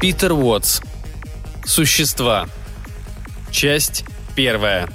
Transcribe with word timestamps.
Питер 0.00 0.32
Уотс. 0.32 0.80
Существа. 1.62 2.48
Часть 3.50 4.02
первая. 4.34 4.88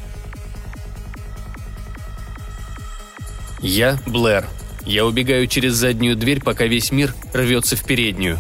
Я 3.60 4.00
Блэр. 4.08 4.48
Я 4.84 5.06
убегаю 5.06 5.46
через 5.46 5.76
заднюю 5.76 6.16
дверь, 6.16 6.42
пока 6.42 6.66
весь 6.66 6.92
мир 6.92 7.14
рвется 7.34 7.76
в 7.76 7.84
переднюю. 7.84 8.40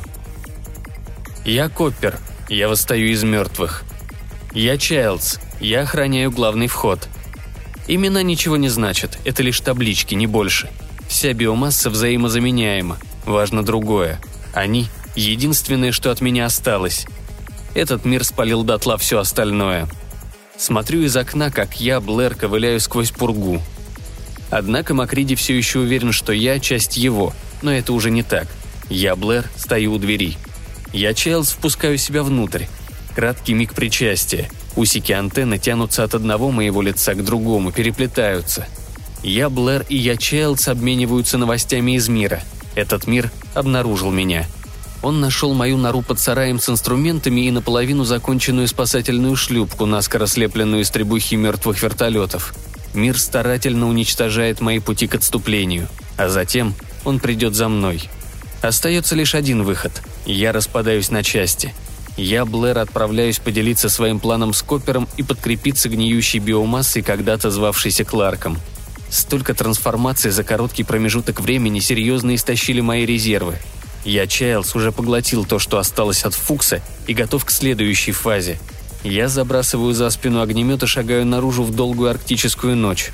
Я 1.45 1.69
Коппер. 1.69 2.17
Я 2.49 2.67
восстаю 2.67 3.11
из 3.11 3.21
мертвых. 3.21 3.83
Я 4.51 4.79
Чайлдс. 4.79 5.37
Я 5.59 5.81
охраняю 5.81 6.31
главный 6.31 6.65
вход. 6.65 7.07
Имена 7.87 8.23
ничего 8.23 8.57
не 8.57 8.69
значат, 8.69 9.19
это 9.23 9.43
лишь 9.43 9.59
таблички, 9.59 10.15
не 10.15 10.25
больше. 10.25 10.71
Вся 11.07 11.31
биомасса 11.33 11.91
взаимозаменяема. 11.91 12.97
Важно 13.27 13.63
другое. 13.63 14.19
Они– 14.51 14.87
единственное, 15.15 15.91
что 15.91 16.11
от 16.11 16.21
меня 16.21 16.45
осталось. 16.45 17.05
Этот 17.73 18.05
мир 18.05 18.23
спалил 18.23 18.63
дотла 18.63 18.97
все 18.97 19.19
остальное. 19.19 19.87
Смотрю 20.57 21.01
из 21.01 21.15
окна, 21.17 21.51
как 21.51 21.79
я, 21.81 21.99
Блэр, 21.99 22.35
ковыляю 22.35 22.79
сквозь 22.79 23.11
пургу. 23.11 23.61
Однако 24.49 24.93
Макриди 24.93 25.35
все 25.35 25.57
еще 25.57 25.79
уверен, 25.79 26.11
что 26.11 26.31
я– 26.31 26.59
часть 26.61 26.97
его, 26.97 27.33
но 27.61 27.73
это 27.73 27.93
уже 27.93 28.11
не 28.11 28.23
так. 28.23 28.47
Я, 28.89 29.15
Блэр, 29.15 29.49
стою 29.57 29.93
у 29.93 29.97
двери. 29.97 30.37
Я, 30.93 31.13
Чайлз, 31.13 31.51
впускаю 31.51 31.97
себя 31.97 32.23
внутрь. 32.23 32.65
Краткий 33.15 33.53
миг 33.53 33.73
причастия. 33.73 34.49
Усики 34.75 35.11
антенны 35.11 35.57
тянутся 35.57 36.03
от 36.03 36.15
одного 36.15 36.51
моего 36.51 36.81
лица 36.81 37.15
к 37.15 37.23
другому, 37.23 37.71
переплетаются. 37.71 38.67
Я, 39.23 39.49
Блэр 39.49 39.85
и 39.89 39.97
я, 39.97 40.15
Чайлз, 40.15 40.67
обмениваются 40.67 41.37
новостями 41.37 41.95
из 41.95 42.07
мира. 42.07 42.41
Этот 42.75 43.07
мир 43.07 43.31
обнаружил 43.53 44.11
меня. 44.11 44.45
Он 45.05 45.21
нашел 45.21 45.53
мою 45.53 45.77
нору 45.77 46.01
под 46.01 46.19
сараем 46.19 46.59
с 46.59 46.67
инструментами 46.67 47.41
и 47.41 47.51
наполовину 47.51 48.05
законченную 48.05 48.67
спасательную 48.67 49.35
шлюпку, 49.35 49.85
наскоро 49.85 50.25
слепленную 50.25 50.81
из 50.81 50.89
требухи 50.89 51.35
мертвых 51.35 51.83
вертолетов. 51.83 52.55
Мир 52.95 53.19
старательно 53.19 53.87
уничтожает 53.87 54.61
мои 54.61 54.79
пути 54.79 55.05
к 55.05 55.13
отступлению, 55.13 55.89
а 56.17 56.29
затем 56.29 56.73
он 57.03 57.19
придет 57.19 57.53
за 57.53 57.69
мной. 57.69 58.09
Остается 58.63 59.13
лишь 59.13 59.35
один 59.35 59.61
выход. 59.61 59.91
Я 60.25 60.51
распадаюсь 60.51 61.11
на 61.11 61.21
части. 61.21 61.71
Я, 62.17 62.43
Блэр, 62.43 62.79
отправляюсь 62.79 63.37
поделиться 63.37 63.89
своим 63.89 64.19
планом 64.19 64.53
с 64.55 64.63
Коппером 64.63 65.07
и 65.17 65.21
подкрепиться 65.21 65.87
гниющей 65.87 66.39
биомассой, 66.39 67.03
когда-то 67.03 67.51
звавшейся 67.51 68.05
Кларком. 68.05 68.57
Столько 69.11 69.53
трансформаций 69.53 70.31
за 70.31 70.43
короткий 70.43 70.83
промежуток 70.83 71.41
времени 71.41 71.79
серьезно 71.79 72.33
истощили 72.33 72.81
мои 72.81 73.05
резервы. 73.05 73.59
Я, 74.05 74.27
Чайлз, 74.27 74.75
уже 74.75 74.91
поглотил 74.91 75.45
то, 75.45 75.57
что 75.57 75.79
осталось 75.79 76.23
от 76.23 76.35
Фукса, 76.35 76.81
и 77.07 77.13
готов 77.13 77.43
к 77.43 77.49
следующей 77.49 78.11
фазе. 78.11 78.59
Я 79.03 79.27
забрасываю 79.27 79.93
за 79.93 80.09
спину 80.11 80.41
огнемет 80.41 80.83
и 80.83 80.87
шагаю 80.87 81.25
наружу 81.25 81.63
в 81.63 81.75
долгую 81.75 82.11
арктическую 82.11 82.75
ночь. 82.75 83.11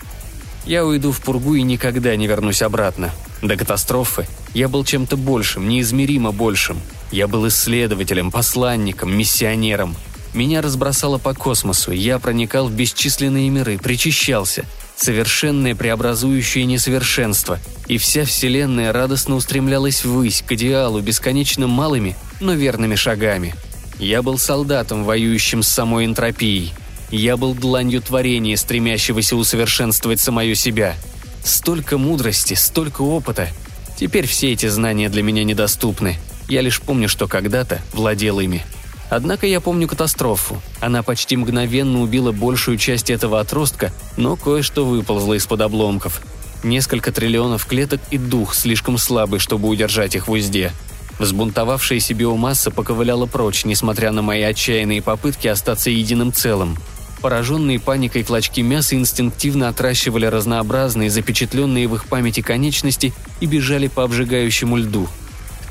Я 0.66 0.86
уйду 0.86 1.12
в 1.12 1.22
пургу 1.22 1.56
и 1.56 1.64
никогда 1.64 2.16
не 2.16 2.28
вернусь 2.28 2.62
обратно. 2.62 3.12
До 3.42 3.56
катастрофы 3.56 4.28
я 4.54 4.68
был 4.68 4.84
чем-то 4.84 5.18
большим, 5.18 5.68
неизмеримо 5.68 6.32
большим. 6.32 6.80
Я 7.12 7.28
был 7.28 7.48
исследователем, 7.48 8.30
посланником, 8.30 9.18
миссионером. 9.18 9.96
Меня 10.34 10.62
разбросало 10.62 11.18
по 11.18 11.34
космосу, 11.34 11.92
я 11.92 12.20
проникал 12.20 12.68
в 12.68 12.74
бесчисленные 12.74 13.50
миры, 13.50 13.78
причащался. 13.78 14.66
Совершенное 15.02 15.74
преобразующее 15.74 16.66
несовершенство. 16.66 17.58
И 17.88 17.98
вся 17.98 18.24
Вселенная 18.24 18.94
радостно 18.94 19.34
устремлялась 19.34 20.06
ввысь, 20.06 20.44
к 20.46 20.52
идеалу, 20.52 21.02
бесконечно 21.02 21.66
малыми, 21.66 22.16
но 22.40 22.54
верными 22.54 22.94
шагами. 22.94 23.56
Я 23.98 24.22
был 24.22 24.38
солдатом, 24.38 25.04
воюющим 25.04 25.64
с 25.64 25.70
самой 25.70 26.06
энтропией. 26.06 26.72
Я 27.10 27.36
был 27.36 27.56
дланью 27.56 28.04
творения, 28.04 28.56
стремящегося 28.56 29.36
усовершенствовать 29.36 30.20
самое 30.20 30.54
себя. 30.54 30.94
Столько 31.44 31.98
мудрости, 31.98 32.54
столько 32.54 33.02
опыта. 33.02 33.48
Теперь 34.00 34.28
все 34.28 34.54
эти 34.54 34.68
знания 34.68 35.10
для 35.10 35.24
меня 35.24 35.44
недоступны. 35.44 36.20
Я 36.48 36.62
лишь 36.62 36.80
помню, 36.80 37.10
что 37.10 37.28
когда-то 37.28 37.82
владел 37.92 38.40
ими. 38.40 38.64
Однако 39.12 39.46
я 39.46 39.60
помню 39.60 39.90
катастрофу. 39.90 40.62
Она 40.80 41.04
почти 41.04 41.36
мгновенно 41.36 42.02
убила 42.02 42.32
большую 42.32 42.78
часть 42.78 43.10
этого 43.10 43.42
отростка, 43.42 43.92
но 44.16 44.38
кое-что 44.38 44.86
выползло 44.86 45.34
из-под 45.34 45.60
обломков. 45.60 46.22
Несколько 46.64 47.12
триллионов 47.12 47.66
клеток 47.66 48.00
и 48.10 48.18
дух, 48.18 48.56
слишком 48.56 48.98
слабый, 48.98 49.42
чтобы 49.42 49.68
удержать 49.68 50.16
их 50.16 50.30
в 50.30 50.32
узде. 50.32 50.72
Взбунтовавшаяся 51.20 52.14
биомасса 52.14 52.72
поковыляла 52.72 53.26
прочь, 53.26 53.66
несмотря 53.66 54.12
на 54.12 54.22
мои 54.22 54.44
отчаянные 54.44 55.02
попытки 55.02 55.50
остаться 55.50 55.90
единым 55.90 56.32
целым. 56.32 56.78
Пораженные 57.20 57.82
паникой 57.82 58.24
клочки 58.24 58.62
мяса 58.62 58.96
инстинктивно 58.96 59.68
отращивали 59.68 60.26
разнообразные, 60.26 61.10
запечатленные 61.10 61.90
в 61.90 61.96
их 61.96 62.06
памяти 62.06 62.40
конечности 62.40 63.14
и 63.42 63.46
бежали 63.46 63.88
по 63.88 64.06
обжигающему 64.06 64.78
льду– 64.78 65.10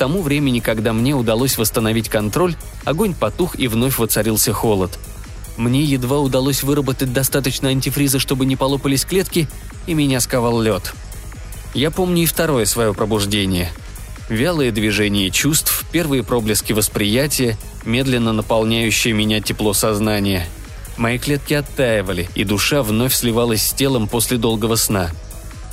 тому 0.01 0.23
времени, 0.23 0.61
когда 0.61 0.95
мне 0.95 1.15
удалось 1.15 1.59
восстановить 1.59 2.09
контроль, 2.09 2.57
огонь 2.87 3.13
потух 3.13 3.59
и 3.59 3.69
вновь 3.69 3.99
воцарился 3.99 4.51
холод. 4.51 4.99
Мне 5.59 5.85
едва 5.85 6.21
удалось 6.21 6.63
выработать 6.63 7.13
достаточно 7.13 7.69
антифриза, 7.69 8.19
чтобы 8.19 8.47
не 8.47 8.57
полопались 8.57 9.05
клетки, 9.05 9.47
и 9.87 9.93
меня 9.93 10.21
сковал 10.21 10.63
лед. 10.63 10.95
Я 11.75 11.91
помню 11.91 12.23
и 12.23 12.27
второе 12.27 12.65
свое 12.65 12.95
пробуждение. 12.95 13.71
Вялые 14.31 14.73
движения 14.73 15.29
чувств, 15.29 15.85
первые 15.93 16.23
проблески 16.23 16.73
восприятия, 16.73 17.59
медленно 17.85 18.33
наполняющее 18.33 19.13
меня 19.13 19.43
тепло 19.43 19.75
сознания. 19.75 20.47
Мои 20.97 21.19
клетки 21.19 21.53
оттаивали, 21.53 22.31
и 22.35 22.45
душа 22.45 22.83
вновь 22.83 23.13
сливалась 23.13 23.67
с 23.67 23.75
телом 23.75 24.09
после 24.09 24.39
долгого 24.39 24.77
сна– 24.77 25.11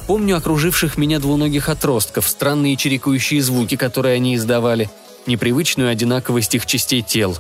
Помню 0.07 0.37
окруживших 0.37 0.97
меня 0.97 1.19
двуногих 1.19 1.67
отростков, 1.67 2.27
странные 2.29 2.77
чирикающие 2.77 3.41
звуки, 3.41 3.75
которые 3.75 4.15
они 4.15 4.35
издавали, 4.35 4.89
непривычную 5.25 5.89
одинаковость 5.89 6.55
их 6.55 6.65
частей 6.65 7.01
тел. 7.01 7.37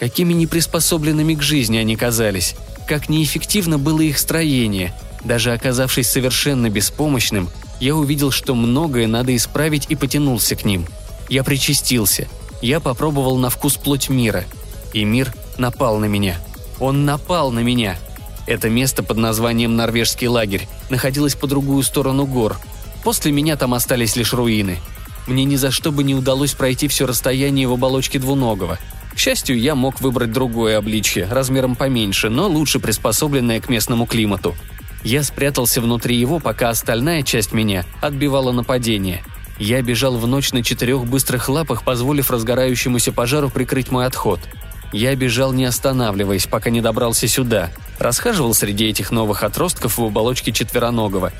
Какими 0.00 0.32
неприспособленными 0.32 1.34
к 1.34 1.42
жизни 1.42 1.78
они 1.78 1.94
казались, 1.94 2.56
как 2.88 3.08
неэффективно 3.08 3.78
было 3.78 4.00
их 4.00 4.18
строение. 4.18 4.92
Даже 5.24 5.52
оказавшись 5.52 6.10
совершенно 6.10 6.68
беспомощным, 6.68 7.48
я 7.78 7.94
увидел, 7.94 8.32
что 8.32 8.56
многое 8.56 9.06
надо 9.06 9.36
исправить 9.36 9.86
и 9.88 9.94
потянулся 9.94 10.56
к 10.56 10.64
ним. 10.64 10.86
Я 11.28 11.44
причастился. 11.44 12.26
Я 12.60 12.80
попробовал 12.80 13.36
на 13.36 13.50
вкус 13.50 13.76
плоть 13.76 14.08
мира. 14.08 14.44
И 14.92 15.04
мир 15.04 15.32
напал 15.58 15.98
на 15.98 16.06
меня. 16.06 16.38
Он 16.80 17.04
напал 17.04 17.52
на 17.52 17.60
меня– 17.60 17.96
это 18.50 18.68
место 18.68 19.04
под 19.04 19.16
названием 19.16 19.76
Норвежский 19.76 20.26
лагерь 20.26 20.66
находилось 20.90 21.34
по 21.34 21.46
другую 21.46 21.82
сторону 21.82 22.26
гор. 22.26 22.58
После 23.04 23.32
меня 23.32 23.56
там 23.56 23.74
остались 23.74 24.16
лишь 24.16 24.32
руины. 24.32 24.78
Мне 25.26 25.44
ни 25.44 25.56
за 25.56 25.70
что 25.70 25.92
бы 25.92 26.02
не 26.02 26.14
удалось 26.14 26.52
пройти 26.52 26.88
все 26.88 27.06
расстояние 27.06 27.68
в 27.68 27.72
оболочке 27.72 28.18
двуногого. 28.18 28.78
К 29.14 29.18
счастью, 29.18 29.58
я 29.58 29.74
мог 29.74 30.00
выбрать 30.00 30.32
другое 30.32 30.78
обличье, 30.78 31.26
размером 31.30 31.76
поменьше, 31.76 32.30
но 32.30 32.48
лучше 32.48 32.78
приспособленное 32.78 33.60
к 33.60 33.68
местному 33.68 34.06
климату. 34.06 34.54
Я 35.02 35.22
спрятался 35.22 35.80
внутри 35.80 36.16
его, 36.16 36.38
пока 36.38 36.68
остальная 36.68 37.22
часть 37.22 37.52
меня 37.52 37.84
отбивала 38.00 38.52
нападение. 38.52 39.22
Я 39.58 39.82
бежал 39.82 40.16
в 40.16 40.26
ночь 40.26 40.52
на 40.52 40.62
четырех 40.62 41.06
быстрых 41.06 41.48
лапах, 41.48 41.82
позволив 41.82 42.30
разгорающемуся 42.30 43.12
пожару 43.12 43.50
прикрыть 43.50 43.90
мой 43.90 44.06
отход– 44.06 44.40
я 44.92 45.14
бежал 45.14 45.52
не 45.52 45.64
останавливаясь, 45.64 46.46
пока 46.46 46.70
не 46.70 46.80
добрался 46.80 47.28
сюда. 47.28 47.70
Расхаживал 48.00 48.54
среди 48.54 48.86
этих 48.86 49.10
новых 49.10 49.42
отростков 49.42 49.98
в 49.98 50.04
оболочке 50.04 50.52
четвероногого. 50.52 51.32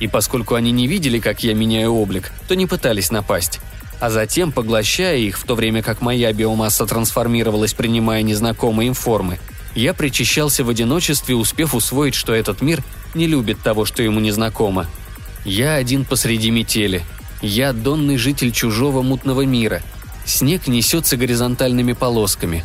И 0.00 0.08
поскольку 0.08 0.56
они 0.56 0.72
не 0.72 0.88
видели, 0.88 1.20
как 1.20 1.44
я 1.44 1.54
меняю 1.54 1.94
облик, 1.94 2.32
то 2.48 2.56
не 2.56 2.66
пытались 2.66 3.12
напасть. 3.12 3.60
А 4.00 4.10
затем, 4.10 4.50
поглощая 4.50 5.18
их, 5.18 5.38
в 5.38 5.44
то 5.44 5.54
время 5.54 5.84
как 5.84 6.00
моя 6.00 6.32
биомасса 6.32 6.84
трансформировалась, 6.84 7.74
принимая 7.74 8.22
незнакомые 8.22 8.88
им 8.88 8.94
формы, 8.94 9.38
я 9.76 9.94
причащался 9.94 10.64
в 10.64 10.68
одиночестве, 10.68 11.36
успев 11.36 11.76
усвоить, 11.76 12.16
что 12.16 12.34
этот 12.34 12.60
мир 12.60 12.82
не 13.14 13.28
любит 13.28 13.60
того, 13.62 13.84
что 13.84 14.02
ему 14.02 14.18
незнакомо. 14.18 14.86
Я 15.44 15.74
один 15.74 16.04
посреди 16.04 16.50
метели. 16.50 17.04
Я 17.40 17.72
донный 17.72 18.16
житель 18.16 18.50
чужого 18.50 19.02
мутного 19.02 19.42
мира. 19.42 19.80
Снег 20.24 20.66
несется 20.66 21.16
горизонтальными 21.16 21.92
полосками. 21.92 22.64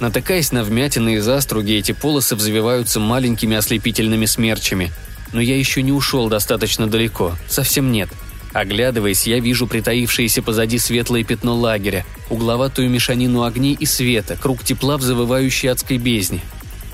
Натыкаясь 0.00 0.52
на 0.52 0.62
вмятины 0.62 1.14
и 1.14 1.18
заструги, 1.18 1.72
эти 1.72 1.92
полосы 1.92 2.36
взвиваются 2.36 3.00
маленькими 3.00 3.56
ослепительными 3.56 4.26
смерчами. 4.26 4.92
Но 5.32 5.40
я 5.40 5.56
еще 5.56 5.82
не 5.82 5.92
ушел 5.92 6.28
достаточно 6.28 6.86
далеко, 6.86 7.34
совсем 7.48 7.90
нет. 7.90 8.10
Оглядываясь, 8.52 9.26
я 9.26 9.38
вижу 9.38 9.66
притаившееся 9.66 10.42
позади 10.42 10.78
светлое 10.78 11.24
пятно 11.24 11.54
лагеря, 11.54 12.06
угловатую 12.30 12.88
мешанину 12.88 13.42
огней 13.42 13.76
и 13.78 13.84
света, 13.86 14.36
круг 14.36 14.64
тепла 14.64 14.96
в 14.96 15.02
завывающей 15.02 15.70
адской 15.70 15.98
бездне. 15.98 16.40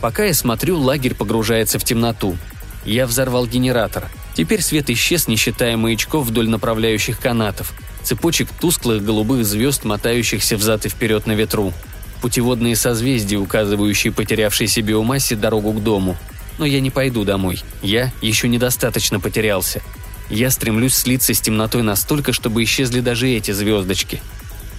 Пока 0.00 0.24
я 0.24 0.34
смотрю, 0.34 0.78
лагерь 0.78 1.14
погружается 1.14 1.78
в 1.78 1.84
темноту. 1.84 2.36
Я 2.84 3.06
взорвал 3.06 3.46
генератор. 3.46 4.10
Теперь 4.34 4.62
свет 4.62 4.90
исчез, 4.90 5.28
не 5.28 5.36
считая 5.36 5.76
маячков 5.76 6.26
вдоль 6.26 6.48
направляющих 6.48 7.20
канатов. 7.20 7.72
цепочек 8.02 8.48
тусклых 8.60 9.04
голубых 9.04 9.44
звезд, 9.44 9.84
мотающихся 9.84 10.56
взад 10.56 10.86
и 10.86 10.88
вперед 10.88 11.26
на 11.26 11.32
ветру. 11.32 11.72
Путеводные 12.22 12.76
созвездия, 12.76 13.36
указывающие 13.36 14.12
потерявшейся 14.12 14.80
биомассе 14.80 15.34
дорогу 15.34 15.72
к 15.72 15.82
дому. 15.82 16.16
Но 16.56 16.64
я 16.64 16.80
не 16.80 16.90
пойду 16.90 17.24
домой. 17.24 17.62
Я 17.82 18.12
еще 18.22 18.48
недостаточно 18.48 19.18
потерялся. 19.18 19.82
Я 20.30 20.50
стремлюсь 20.50 20.94
слиться 20.94 21.34
с 21.34 21.40
темнотой 21.40 21.82
настолько, 21.82 22.32
чтобы 22.32 22.62
исчезли 22.62 23.00
даже 23.00 23.28
эти 23.28 23.50
звездочки. 23.50 24.22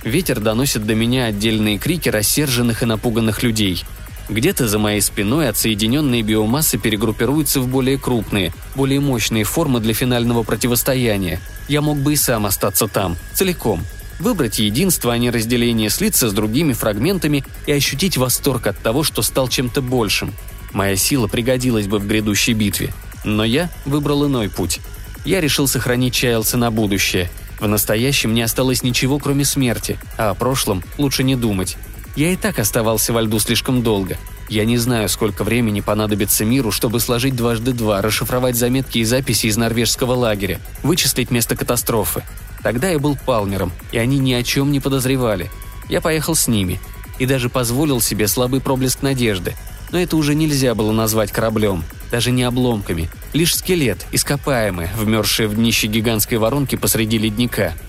Ветер 0.05 0.39
доносит 0.39 0.85
до 0.85 0.95
меня 0.95 1.25
отдельные 1.25 1.77
крики 1.77 2.07
рассерженных 2.07 2.81
и 2.81 2.85
напуганных 2.85 3.43
людей. 3.43 3.83
Где-то 4.29 4.69
за 4.69 4.79
моей 4.79 5.01
спиной 5.01 5.49
отсоединенные 5.49 6.21
биомассы 6.21 6.77
перегруппируются 6.77 7.59
в 7.59 7.67
более 7.67 7.97
крупные, 7.97 8.53
более 8.73 9.01
мощные 9.01 9.43
формы 9.43 9.81
для 9.81 9.93
финального 9.93 10.43
противостояния. 10.43 11.41
Я 11.67 11.81
мог 11.81 11.97
бы 11.97 12.13
и 12.13 12.15
сам 12.15 12.45
остаться 12.45 12.87
там, 12.87 13.17
целиком. 13.33 13.83
Выбрать 14.23 14.59
единство, 14.59 15.11
а 15.11 15.17
не 15.17 15.29
разделение, 15.29 15.89
слиться 15.89 16.29
с 16.29 16.33
другими 16.33 16.71
фрагментами 16.71 17.43
и 17.65 17.73
ощутить 17.73 18.15
восторг 18.15 18.67
от 18.67 18.79
того, 18.79 19.03
что 19.03 19.21
стал 19.21 19.49
чем-то 19.49 19.81
большим. 19.81 20.33
Моя 20.71 20.95
сила 20.95 21.27
пригодилась 21.27 21.87
бы 21.87 21.99
в 21.99 22.07
грядущей 22.07 22.53
битве. 22.53 22.93
Но 23.25 23.43
я 23.43 23.69
выбрал 23.83 24.25
иной 24.25 24.49
путь. 24.49 24.79
Я 25.25 25.41
решил 25.41 25.67
сохранить 25.67 26.13
Чайлса 26.13 26.55
на 26.55 26.71
будущее. 26.71 27.29
В 27.59 27.67
настоящем 27.67 28.33
не 28.33 28.41
осталось 28.41 28.81
ничего, 28.81 29.19
кроме 29.19 29.43
смерти, 29.43 29.99
а 30.17 30.29
о 30.29 30.35
прошлом 30.35 30.85
лучше 30.97 31.25
не 31.25 31.35
думать. 31.35 31.75
Я 32.15 32.31
и 32.31 32.37
так 32.37 32.59
оставался 32.59 33.11
во 33.11 33.23
льду 33.23 33.39
слишком 33.39 33.83
долго. 33.83 34.17
Я 34.47 34.63
не 34.63 34.77
знаю, 34.77 35.09
сколько 35.09 35.43
времени 35.43 35.81
понадобится 35.81 36.45
миру, 36.45 36.71
чтобы 36.71 37.01
сложить 37.01 37.35
дважды 37.35 37.73
два, 37.73 38.01
расшифровать 38.01 38.55
заметки 38.55 38.99
и 38.99 39.03
записи 39.03 39.47
из 39.47 39.57
норвежского 39.57 40.13
лагеря, 40.13 40.61
вычислить 40.81 41.29
место 41.29 41.57
катастрофы. 41.57 42.23
Тогда 42.63 42.89
я 42.89 42.97
был 42.97 43.15
палмером, 43.15 43.71
и 43.91 43.97
они 43.97 44.17
ни 44.17 44.33
о 44.33 44.41
чем 44.43 44.71
не 44.71 44.79
подозревали. 44.79 45.51
Я 45.89 46.01
поехал 46.01 46.33
с 46.33 46.47
ними. 46.47 46.79
И 47.19 47.25
даже 47.25 47.49
позволил 47.49 48.01
себе 48.01 48.27
слабый 48.27 48.61
проблеск 48.61 49.01
надежды. 49.01 49.55
Но 49.91 49.99
это 49.99 50.17
уже 50.17 50.33
нельзя 50.33 50.73
было 50.73 50.91
назвать 50.91 51.31
кораблем. 51.31 51.83
Даже 52.09 52.31
не 52.31 52.43
обломками. 52.43 53.09
Лишь 53.33 53.55
скелет, 53.55 54.07
ископаемый, 54.11 54.87
вмерзший 54.97 55.47
в 55.47 55.55
днище 55.55 55.87
гигантской 55.87 56.37
воронки 56.39 56.75
посреди 56.75 57.17
ледника– 57.17 57.73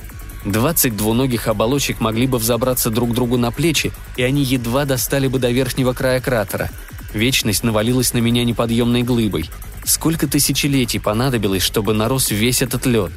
Двадцать 0.44 0.94
двуногих 0.94 1.48
оболочек 1.48 2.00
могли 2.00 2.26
бы 2.26 2.36
взобраться 2.36 2.90
друг 2.90 3.14
другу 3.14 3.38
на 3.38 3.50
плечи, 3.50 3.92
и 4.18 4.22
они 4.22 4.42
едва 4.42 4.84
достали 4.84 5.26
бы 5.26 5.38
до 5.38 5.50
верхнего 5.50 5.94
края 5.94 6.20
кратера. 6.20 6.70
Вечность 7.14 7.64
навалилась 7.64 8.12
на 8.12 8.18
меня 8.18 8.44
неподъемной 8.44 9.02
глыбой. 9.02 9.48
Сколько 9.86 10.26
тысячелетий 10.26 11.00
понадобилось, 11.00 11.62
чтобы 11.62 11.94
нарос 11.94 12.30
весь 12.30 12.60
этот 12.60 12.84
лед? 12.84 13.10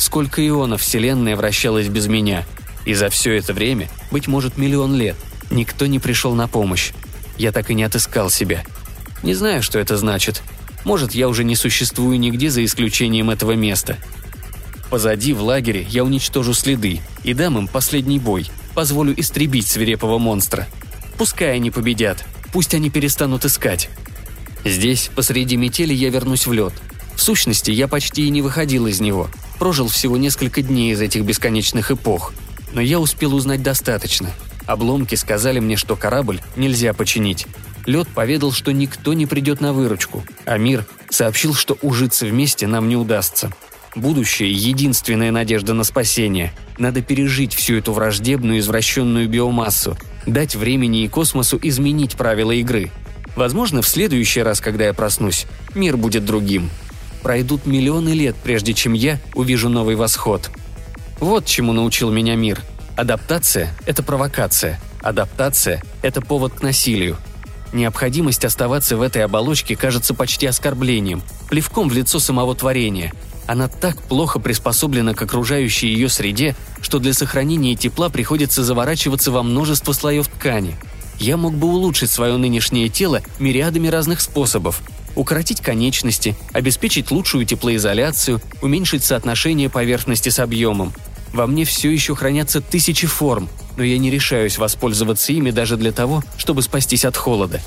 Сколько 0.00 0.44
ионов 0.44 0.80
Вселенная 0.80 1.36
вращалась 1.36 1.86
без 1.86 2.08
меня? 2.08 2.44
И 2.84 2.94
за 2.94 3.08
все 3.08 3.34
это 3.36 3.52
время, 3.52 3.88
быть 4.10 4.26
может, 4.26 4.58
миллион 4.58 4.96
лет, 4.96 5.14
никто 5.50 5.86
не 5.86 6.00
пришел 6.00 6.34
на 6.34 6.48
помощь. 6.48 6.90
Я 7.38 7.52
так 7.52 7.70
и 7.70 7.74
не 7.74 7.84
отыскал 7.84 8.30
себя. 8.30 8.64
Не 9.22 9.34
знаю, 9.34 9.62
что 9.62 9.78
это 9.78 9.96
значит. 9.96 10.42
Может, 10.84 11.14
я 11.14 11.28
уже 11.28 11.44
не 11.44 11.54
существую 11.54 12.18
нигде 12.18 12.50
за 12.50 12.64
исключением 12.64 13.30
этого 13.30 13.52
места– 13.52 13.96
Позади, 14.90 15.32
в 15.32 15.40
лагере, 15.40 15.86
я 15.88 16.02
уничтожу 16.02 16.52
следы 16.52 17.00
и 17.22 17.32
дам 17.32 17.56
им 17.56 17.68
последний 17.68 18.18
бой. 18.18 18.50
Позволю 18.74 19.18
истребить 19.18 19.68
свирепого 19.68 20.18
монстра. 20.18 20.66
Пускай 21.16 21.54
они 21.54 21.70
победят. 21.70 22.24
Пусть 22.52 22.74
они 22.74 22.90
перестанут 22.90 23.44
искать. 23.44 23.88
Здесь, 24.64 25.10
посреди 25.14 25.56
метели, 25.56 25.94
я 25.94 26.10
вернусь 26.10 26.46
в 26.46 26.52
лед. 26.52 26.72
В 27.20 27.22
сущности, 27.22 27.70
я 27.70 27.86
почти 27.86 28.26
и 28.26 28.30
не 28.30 28.40
выходил 28.40 28.86
из 28.86 28.98
него. 28.98 29.28
Прожил 29.58 29.88
всего 29.88 30.16
несколько 30.16 30.62
дней 30.62 30.92
из 30.92 31.02
этих 31.02 31.22
бесконечных 31.22 31.90
эпох. 31.90 32.32
Но 32.72 32.80
я 32.80 32.98
успел 32.98 33.34
узнать 33.34 33.62
достаточно. 33.62 34.30
Обломки 34.64 35.16
сказали 35.16 35.58
мне, 35.58 35.76
что 35.76 35.96
корабль 35.96 36.40
нельзя 36.56 36.94
починить. 36.94 37.46
Лед 37.84 38.08
поведал, 38.08 38.52
что 38.52 38.72
никто 38.72 39.12
не 39.12 39.26
придет 39.26 39.60
на 39.60 39.74
выручку, 39.74 40.24
а 40.46 40.56
мир 40.56 40.86
сообщил, 41.10 41.52
что 41.52 41.76
ужиться 41.82 42.24
вместе 42.24 42.66
нам 42.66 42.88
не 42.88 42.96
удастся. 42.96 43.52
Будущее– 43.94 44.50
единственная 44.54 45.30
надежда 45.30 45.74
на 45.74 45.84
спасение. 45.84 46.54
Надо 46.78 47.02
пережить 47.02 47.52
всю 47.52 47.74
эту 47.74 47.92
враждебную 47.92 48.60
извращенную 48.60 49.28
биомассу, 49.28 49.98
дать 50.24 50.54
времени 50.54 51.04
и 51.04 51.08
космосу 51.08 51.60
изменить 51.62 52.16
правила 52.16 52.52
игры. 52.52 52.90
Возможно, 53.36 53.82
в 53.82 53.88
следующий 53.88 54.40
раз, 54.40 54.62
когда 54.62 54.86
я 54.86 54.94
проснусь, 54.94 55.46
мир 55.74 55.98
будет 55.98 56.24
другим. 56.24 56.70
Пройдут 57.22 57.66
миллионы 57.66 58.10
лет, 58.10 58.36
прежде 58.42 58.74
чем 58.74 58.92
я 58.92 59.18
увижу 59.34 59.68
новый 59.68 59.94
восход. 59.94 60.50
Вот 61.18 61.46
чему 61.46 61.72
научил 61.72 62.10
меня 62.10 62.34
мир. 62.36 62.62
Адаптация– 62.96 63.74
это 63.86 64.02
провокация. 64.02 64.80
Адаптация– 65.02 65.82
это 66.02 66.20
повод 66.20 66.54
к 66.54 66.62
насилию. 66.62 67.16
Необходимость 67.72 68.44
оставаться 68.44 68.96
в 68.96 69.02
этой 69.02 69.24
оболочке 69.24 69.76
кажется 69.76 70.14
почти 70.14 70.46
оскорблением, 70.46 71.22
плевком 71.48 71.88
в 71.88 71.92
лицо 71.92 72.18
самого 72.18 72.54
творения– 72.54 73.12
она 73.50 73.66
так 73.66 74.00
плохо 74.00 74.38
приспособлена 74.38 75.12
к 75.12 75.22
окружающей 75.22 75.88
ее 75.88 76.08
среде, 76.08 76.54
что 76.80 77.00
для 77.00 77.12
сохранения 77.12 77.74
тепла 77.74 78.08
приходится 78.08 78.62
заворачиваться 78.62 79.32
во 79.32 79.42
множество 79.42 79.92
слоев 79.92 80.28
ткани. 80.28 80.76
Я 81.18 81.36
мог 81.36 81.54
бы 81.54 81.66
улучшить 81.66 82.12
свое 82.12 82.36
нынешнее 82.36 82.88
тело 82.88 83.22
мириадами 83.40 83.88
разных 83.88 84.20
способов. 84.20 84.82
Укоротить 85.16 85.60
конечности, 85.60 86.36
обеспечить 86.52 87.10
лучшую 87.10 87.44
теплоизоляцию, 87.44 88.40
уменьшить 88.62 89.04
соотношение 89.04 89.68
поверхности 89.68 90.28
с 90.28 90.38
объемом. 90.38 90.92
Во 91.32 91.46
мне 91.46 91.64
все 91.64 91.90
еще 91.90 92.14
хранятся 92.14 92.60
тысячи 92.60 93.06
форм, 93.06 93.48
но 93.76 93.84
я 93.84 93.98
не 93.98 94.10
решаюсь 94.10 94.58
воспользоваться 94.58 95.32
ими 95.32 95.50
даже 95.50 95.76
для 95.76 95.92
того, 95.92 96.24
чтобы 96.36 96.62
спастись 96.62 97.04
от 97.04 97.16
холода. 97.16 97.60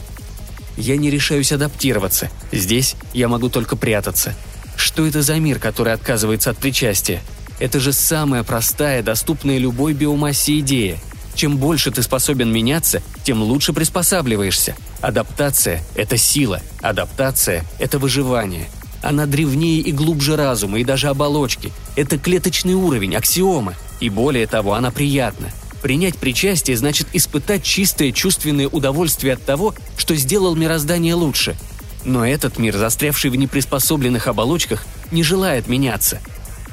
Я 0.75 0.98
не 0.98 1.10
решаюсь 1.10 1.51
адаптироваться. 1.51 2.30
Здесь 2.51 2.95
я 3.13 3.28
могу 3.28 3.50
только 3.50 3.75
прятаться. 3.75 4.36
Что 4.75 5.06
это 5.06 5.22
за 5.22 5.36
мир, 5.36 5.60
который 5.60 5.94
отказывается 5.94 6.50
от 6.50 6.57
причастия? 6.57 7.22
Это 7.60 7.80
же 7.80 7.94
самая 7.94 8.44
простая, 8.44 9.04
доступная 9.04 9.57
любой 9.57 9.94
биомассе 9.94 10.60
идея. 10.60 11.00
Чем 11.35 11.57
больше 11.57 11.92
ты 11.92 12.04
способен 12.04 12.52
меняться, 12.52 13.02
тем 13.23 13.42
лучше 13.42 13.73
приспосабливаешься. 13.73 14.75
Адаптация– 15.02 15.81
это 15.95 16.18
сила, 16.18 16.61
адаптация– 16.81 17.66
это 17.80 17.99
выживание. 17.99 18.69
Она 19.02 19.25
древнее 19.25 19.80
и 19.80 19.92
глубже 19.92 20.35
разума 20.35 20.80
и 20.80 20.83
даже 20.83 21.09
оболочки. 21.09 21.73
Это 21.95 22.18
клеточный 22.18 22.73
уровень, 22.73 23.16
аксиома. 23.16 23.75
И 23.99 24.09
более 24.09 24.47
того, 24.47 24.75
она 24.75 24.92
приятна. 24.92 25.49
Принять 25.81 26.18
причастие 26.18 26.78
значит 26.78 27.07
испытать 27.11 27.63
чистое 27.63 28.11
чувственное 28.11 28.69
удовольствие 28.69 29.33
от 29.33 29.44
того, 29.45 29.75
что 29.97 30.16
сделал 30.16 30.56
мироздание 30.56 31.16
лучше– 31.16 31.57
но 32.06 32.25
этот 32.25 32.57
мир, 32.59 32.75
застрявший 32.78 33.30
в 33.31 33.35
неприспособленных 33.35 34.28
оболочках, 34.28 34.85
не 35.11 35.23
желает 35.23 35.68
меняться. 35.68 36.19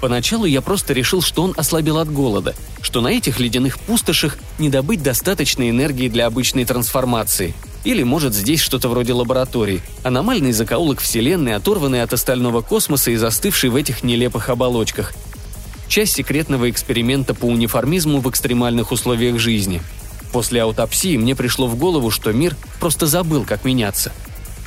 Поначалу 0.01 0.47
я 0.47 0.63
просто 0.63 0.95
решил, 0.95 1.21
что 1.21 1.43
он 1.43 1.55
ослабел 1.57 1.99
от 1.99 2.11
голода, 2.11 2.55
что 2.81 3.01
на 3.01 3.09
этих 3.09 3.39
ледяных 3.39 3.79
пустошах 3.79 4.39
не 4.59 4.71
добыть 4.71 5.03
достаточной 5.03 5.71
энергии 5.71 6.09
для 6.09 6.27
обычной 6.27 6.65
трансформации. 6.65 7.55
Или, 7.85 8.03
может, 8.03 8.35
здесь 8.35 8.61
что-то 8.61 8.89
вроде 8.89 9.13
лаборатории, 9.13 9.83
аномальный 10.03 10.53
закоулок 10.53 11.01
Вселенной, 11.01 11.55
оторванный 11.55 12.03
от 12.03 12.13
остального 12.13 12.63
космоса 12.63 13.11
и 13.11 13.17
застывший 13.17 13.71
в 13.71 13.77
этих 13.77 14.03
нелепых 14.03 14.49
оболочках. 14.49 15.13
Часть 15.89 16.15
секретного 16.15 16.71
эксперимента 16.71 17.35
по 17.35 17.47
униформизму 17.47 18.21
в 18.21 18.31
экстремальных 18.31 18.93
условиях 18.93 19.39
жизни. 19.39 19.83
После 20.33 20.63
аутопсии 20.63 21.17
мне 21.17 21.35
пришло 21.35 21.67
в 21.67 21.77
голову, 21.77 22.11
что 22.11 22.33
мир 22.33 22.57
просто 22.79 23.07
забыл, 23.07 23.45
как 23.45 23.65
меняться– 23.65 24.13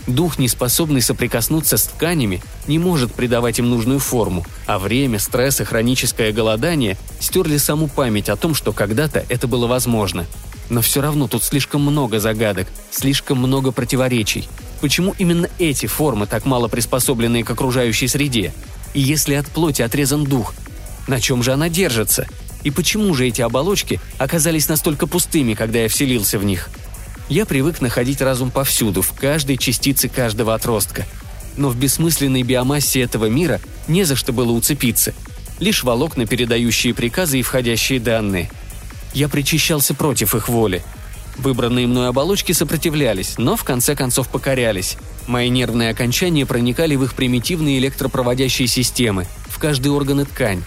Дух, 0.08 0.38
не 0.38 0.50
способный 0.50 1.02
соприкоснуться 1.02 1.78
с 1.78 1.84
тканями, 1.84 2.42
не 2.68 2.78
может 2.78 3.14
придавать 3.14 3.60
им 3.60 3.70
нужную 3.70 4.00
форму, 4.00 4.46
а 4.66 4.78
время, 4.78 5.18
стресс 5.18 5.62
и 5.62 5.64
хроническое 5.64 6.34
голодание 6.34 6.98
стерли 7.20 7.58
саму 7.58 7.88
память 7.88 8.28
о 8.28 8.36
том, 8.36 8.54
что 8.54 8.74
когда-то 8.74 9.26
это 9.30 9.48
было 9.48 9.66
возможно. 9.66 10.26
Но 10.70 10.82
все 10.82 11.02
равно 11.02 11.28
тут 11.28 11.44
слишком 11.44 11.82
много 11.82 12.20
загадок, 12.20 12.68
слишком 12.92 13.38
много 13.38 13.72
противоречий. 13.72 14.50
Почему 14.82 15.16
именно 15.18 15.50
эти 15.58 15.86
формы 15.86 16.28
так 16.28 16.46
мало 16.46 16.68
приспособлены 16.68 17.44
к 17.44 17.50
окружающей 17.50 18.08
среде? 18.08 18.54
И 18.94 19.00
если 19.00 19.36
от 19.36 19.48
плоти 19.48 19.82
отрезан 19.82 20.26
дух, 20.26 20.54
на 21.08 21.22
чем 21.22 21.44
же 21.44 21.54
она 21.54 21.70
держится? 21.70 22.28
И 22.64 22.72
почему 22.72 23.14
же 23.14 23.28
эти 23.28 23.42
оболочки 23.42 24.02
оказались 24.18 24.68
настолько 24.68 25.08
пустыми, 25.08 25.54
когда 25.54 25.80
я 25.80 25.88
вселился 25.88 26.38
в 26.38 26.44
них– 26.44 26.70
я 27.30 27.46
привык 27.46 27.82
находить 27.82 28.22
разум 28.22 28.52
повсюду, 28.52 29.02
в 29.02 29.14
каждой 29.14 29.58
частице 29.58 30.10
каждого 30.10 30.54
отростка. 30.54 31.06
Но 31.58 31.70
в 31.70 31.76
бессмысленной 31.78 32.44
биомассе 32.44 33.02
этого 33.02 33.26
мира 33.26 33.60
не 33.88 34.04
за 34.04 34.16
что 34.16 34.34
было 34.34 34.52
уцепиться. 34.52 35.14
Лишь 35.60 35.84
волокна, 35.84 36.26
передающие 36.26 36.94
приказы 36.94 37.40
и 37.40 37.44
входящие 37.44 38.00
данные. 38.00 38.50
Я 39.14 39.30
причащался 39.30 39.94
против 39.94 40.36
их 40.36 40.50
воли. 40.50 40.84
Выбранные 41.38 41.88
мной 41.88 42.10
оболочки 42.10 42.52
сопротивлялись, 42.52 43.38
но 43.38 43.56
в 43.56 43.64
конце 43.64 43.96
концов 43.96 44.30
покорялись. 44.30 44.98
Мои 45.28 45.50
нервные 45.50 45.90
окончания 45.90 46.46
проникали 46.46 46.96
в 46.96 47.04
их 47.04 47.14
примитивные 47.14 47.80
электропроводящие 47.80 48.68
системы, 48.68 49.26
в 49.48 49.58
каждый 49.58 49.90
орган 49.90 50.22
и 50.22 50.26
ткань. 50.26 50.64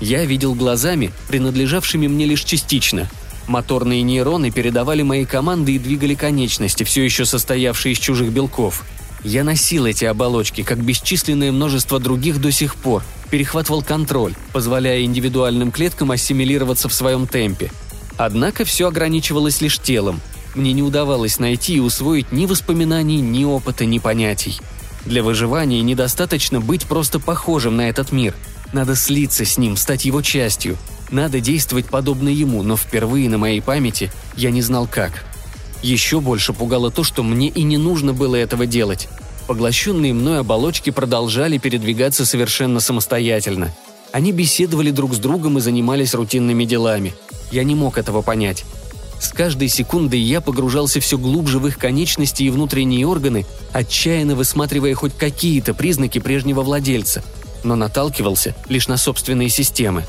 Я 0.00 0.24
видел 0.24 0.54
глазами, 0.54 1.12
принадлежавшими 1.28 2.08
мне 2.08 2.26
лишь 2.26 2.42
частично. 2.42 3.08
Моторные 3.46 4.02
нейроны 4.02 4.50
передавали 4.50 5.02
мои 5.02 5.24
команды 5.24 5.72
и 5.72 5.78
двигали 5.78 6.14
конечности, 6.14 6.84
все 6.84 7.04
еще 7.04 7.24
состоявшие 7.24 7.92
из 7.92 7.98
чужих 7.98 8.30
белков. 8.30 8.84
Я 9.24 9.44
носил 9.44 9.86
эти 9.86 10.04
оболочки, 10.04 10.62
как 10.62 10.82
бесчисленное 10.82 11.52
множество 11.52 11.98
других 12.00 12.40
до 12.40 12.50
сих 12.50 12.76
пор, 12.76 13.02
перехватывал 13.30 13.82
контроль, 13.82 14.34
позволяя 14.52 15.02
индивидуальным 15.02 15.70
клеткам 15.70 16.10
ассимилироваться 16.10 16.88
в 16.88 16.94
своем 16.94 17.26
темпе. 17.26 17.70
Однако 18.16 18.64
все 18.64 18.88
ограничивалось 18.88 19.60
лишь 19.60 19.78
телом. 19.78 20.20
Мне 20.54 20.72
не 20.72 20.82
удавалось 20.82 21.38
найти 21.38 21.76
и 21.76 21.80
усвоить 21.80 22.30
ни 22.32 22.46
воспоминаний, 22.46 23.20
ни 23.20 23.44
опыта, 23.44 23.84
ни 23.84 23.98
понятий. 23.98 24.60
Для 25.06 25.22
выживания 25.22 25.82
недостаточно 25.82 26.60
быть 26.60 26.86
просто 26.86 27.18
похожим 27.18 27.76
на 27.76 27.88
этот 27.88 28.12
мир– 28.12 28.34
надо 28.72 28.96
слиться 28.96 29.44
с 29.44 29.58
ним, 29.58 29.76
стать 29.76 30.06
его 30.06 30.22
частью. 30.22 30.78
Надо 31.12 31.40
действовать 31.40 31.86
подобно 31.86 32.30
ему, 32.30 32.62
но 32.62 32.76
впервые 32.76 33.28
на 33.28 33.36
моей 33.36 33.60
памяти 33.60 34.10
я 34.34 34.50
не 34.50 34.62
знал 34.62 34.88
как. 34.90 35.24
Еще 35.82 36.20
больше 36.20 36.54
пугало 36.54 36.90
то, 36.90 37.04
что 37.04 37.22
мне 37.22 37.48
и 37.48 37.62
не 37.62 37.76
нужно 37.76 38.14
было 38.14 38.34
этого 38.34 38.64
делать. 38.66 39.08
Поглощенные 39.46 40.14
мной 40.14 40.40
оболочки 40.40 40.88
продолжали 40.88 41.58
передвигаться 41.58 42.24
совершенно 42.24 42.80
самостоятельно. 42.80 43.74
Они 44.10 44.32
беседовали 44.32 44.90
друг 44.90 45.14
с 45.14 45.18
другом 45.18 45.58
и 45.58 45.60
занимались 45.60 46.14
рутинными 46.14 46.64
делами. 46.64 47.12
Я 47.50 47.62
не 47.64 47.74
мог 47.74 47.98
этого 47.98 48.22
понять. 48.22 48.64
С 49.20 49.28
каждой 49.32 49.68
секундой 49.68 50.20
я 50.20 50.40
погружался 50.40 50.98
все 51.00 51.18
глубже 51.18 51.58
в 51.58 51.66
их 51.66 51.76
конечности 51.76 52.42
и 52.42 52.50
внутренние 52.50 53.06
органы, 53.06 53.44
отчаянно 53.72 54.34
высматривая 54.34 54.94
хоть 54.94 55.16
какие-то 55.16 55.74
признаки 55.74 56.18
прежнего 56.20 56.62
владельца– 56.62 57.22
но 57.64 57.76
наталкивался 57.76 58.54
лишь 58.68 58.88
на 58.88 58.96
собственные 58.96 59.48
системы. 59.48 60.04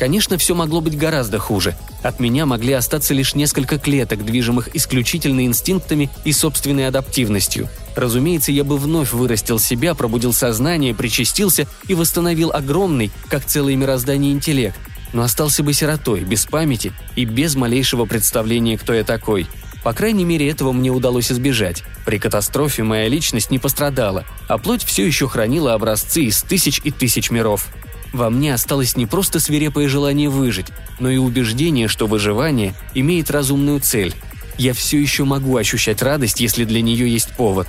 Конечно, 0.00 0.38
все 0.38 0.54
могло 0.54 0.80
быть 0.80 0.96
гораздо 0.96 1.38
хуже. 1.38 1.76
От 2.02 2.20
меня 2.20 2.46
могли 2.46 2.72
остаться 2.72 3.12
лишь 3.12 3.34
несколько 3.34 3.78
клеток, 3.78 4.24
движимых 4.24 4.74
исключительно 4.74 5.44
инстинктами 5.44 6.08
и 6.24 6.32
собственной 6.32 6.88
адаптивностью. 6.88 7.68
Разумеется, 7.94 8.50
я 8.50 8.64
бы 8.64 8.78
вновь 8.78 9.12
вырастил 9.12 9.58
себя, 9.58 9.94
пробудил 9.94 10.32
сознание, 10.32 10.94
причастился 10.94 11.66
и 11.86 11.92
восстановил 11.92 12.50
огромный, 12.50 13.12
как 13.28 13.44
целое 13.44 13.76
мироздание, 13.76 14.32
интеллект. 14.32 14.78
Но 15.12 15.20
остался 15.20 15.62
бы 15.62 15.74
сиротой, 15.74 16.20
без 16.20 16.46
памяти 16.46 16.94
и 17.14 17.26
без 17.26 17.54
малейшего 17.54 18.06
представления, 18.06 18.78
кто 18.78 18.94
я 18.94 19.04
такой– 19.04 19.48
по 19.82 19.94
крайней 19.94 20.24
мере, 20.24 20.50
этого 20.50 20.72
мне 20.72 20.90
удалось 20.90 21.32
избежать. 21.32 21.84
При 22.04 22.18
катастрофе 22.18 22.82
моя 22.82 23.08
личность 23.08 23.50
не 23.50 23.58
пострадала, 23.58 24.26
а 24.46 24.58
плоть 24.58 24.84
все 24.84 25.06
еще 25.06 25.26
хранила 25.26 25.72
образцы 25.72 26.24
из 26.24 26.42
тысяч 26.42 26.82
и 26.84 26.90
тысяч 26.90 27.30
миров. 27.30 27.66
Во 28.12 28.30
мне 28.30 28.54
осталось 28.54 28.96
не 28.96 29.06
просто 29.06 29.40
свирепое 29.40 29.88
желание 29.88 30.28
выжить, 30.28 30.66
но 30.98 31.10
и 31.10 31.16
убеждение, 31.16 31.88
что 31.88 32.06
выживание 32.06 32.74
имеет 32.94 33.30
разумную 33.30 33.80
цель. 33.80 34.14
Я 34.58 34.74
все 34.74 35.00
еще 35.00 35.24
могу 35.24 35.56
ощущать 35.56 36.02
радость, 36.02 36.40
если 36.40 36.64
для 36.64 36.82
нее 36.82 37.10
есть 37.10 37.30
повод. 37.36 37.68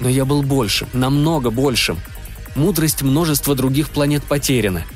Но 0.00 0.08
я 0.08 0.24
был 0.24 0.42
большим, 0.42 0.88
намного 0.92 1.50
большим. 1.50 1.98
Мудрость 2.54 3.02
множества 3.02 3.54
других 3.54 3.90
планет 3.90 4.24
потеряна– 4.24 4.82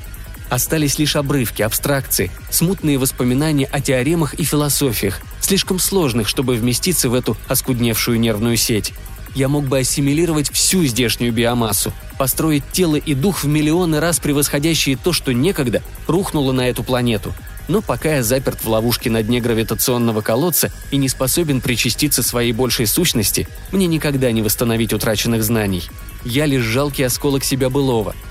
Остались 0.51 0.99
лишь 0.99 1.15
обрывки, 1.15 1.61
абстракции, 1.61 2.29
смутные 2.49 2.97
воспоминания 2.97 3.63
о 3.67 3.79
теоремах 3.79 4.33
и 4.33 4.43
философиях, 4.43 5.21
слишком 5.39 5.79
сложных, 5.79 6.27
чтобы 6.27 6.55
вместиться 6.55 7.09
в 7.09 7.13
эту 7.13 7.37
оскудневшую 7.47 8.19
нервную 8.19 8.57
сеть. 8.57 8.91
Я 9.33 9.47
мог 9.47 9.63
бы 9.63 9.79
ассимилировать 9.79 10.51
всю 10.51 10.83
здешнюю 10.83 11.31
биомассу, 11.31 11.93
построить 12.21 12.63
тело 12.71 12.97
и 12.97 13.15
дух 13.15 13.43
в 13.43 13.47
миллионы 13.47 13.99
раз 13.99 14.19
превосходящие 14.19 14.95
то, 14.95 15.11
что 15.11 15.33
некогда 15.33 15.81
рухнуло 16.05 16.51
на 16.51 16.69
эту 16.69 16.83
планету. 16.83 17.33
Но 17.67 17.81
пока 17.81 18.17
я 18.17 18.23
заперт 18.23 18.63
в 18.63 18.69
ловушке 18.69 19.09
на 19.09 19.23
дне 19.23 19.41
гравитационного 19.41 20.21
колодца 20.21 20.71
и 20.91 20.97
не 20.97 21.09
способен 21.09 21.61
причаститься 21.61 22.21
своей 22.21 22.51
большей 22.51 22.85
сущности, 22.85 23.47
мне 23.71 23.87
никогда 23.87 24.31
не 24.31 24.43
восстановить 24.43 24.93
утраченных 24.93 25.43
знаний. 25.43 25.81
Я 26.23 26.45
лишь 26.45 26.61
жалкий 26.61 27.07
осколок 27.07 27.43
себя 27.43 27.71
былого– 27.71 28.15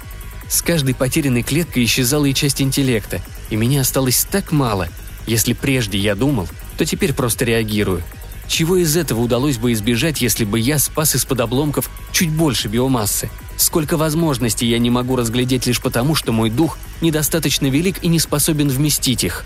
с 0.48 0.62
каждой 0.62 0.94
потерянной 0.94 1.42
клеткой 1.42 1.84
исчезала 1.84 2.26
и 2.26 2.34
часть 2.34 2.62
интеллекта, 2.62 3.20
и 3.50 3.56
меня 3.56 3.80
осталось 3.80 4.24
так 4.24 4.50
мало. 4.52 4.88
Если 5.26 5.52
прежде 5.52 5.96
я 5.98 6.14
думал, 6.16 6.48
то 6.76 6.84
теперь 6.84 7.12
просто 7.12 7.44
реагирую. 7.44 8.02
Чего 8.48 8.76
из 8.76 8.96
этого 8.96 9.20
удалось 9.20 9.58
бы 9.58 9.72
избежать, 9.72 10.20
если 10.20 10.44
бы 10.44 10.58
я 10.58 10.80
спас 10.80 11.14
из-под 11.14 11.40
обломков 11.40 11.88
чуть 12.12 12.30
больше 12.30 12.66
биомассы? 12.66 13.30
Сколько 13.60 13.98
возможностей 13.98 14.66
я 14.66 14.78
не 14.78 14.88
могу 14.88 15.16
разглядеть 15.16 15.66
лишь 15.66 15.82
потому, 15.82 16.14
что 16.14 16.32
мой 16.32 16.48
дух 16.48 16.78
недостаточно 17.02 17.66
велик 17.66 18.02
и 18.02 18.08
не 18.08 18.18
способен 18.18 18.70
вместить 18.70 19.22
их. 19.22 19.44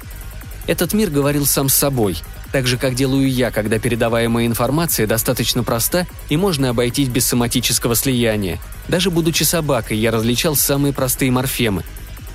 Этот 0.69 0.93
мир 0.93 1.11
говорил 1.11 1.47
сам 1.47 1.69
с 1.69 1.75
собой, 1.75 2.19
так 2.53 2.69
же, 2.69 2.77
как 2.77 2.95
делаю 2.95 3.29
я, 3.29 3.51
когда 3.51 3.81
передаваемая 3.81 4.47
информация 4.47 5.09
достаточно 5.09 5.65
проста 5.65 6.07
и 6.29 6.37
можно 6.37 6.71
обойтись 6.71 7.09
без 7.09 7.27
соматического 7.27 7.97
слияния. 7.97 8.61
Даже 8.87 9.11
будучи 9.11 9.43
собакой, 9.43 9.99
я 9.99 10.13
различал 10.13 10.55
самые 10.55 10.93
простые 10.93 11.33
морфемы. 11.33 11.83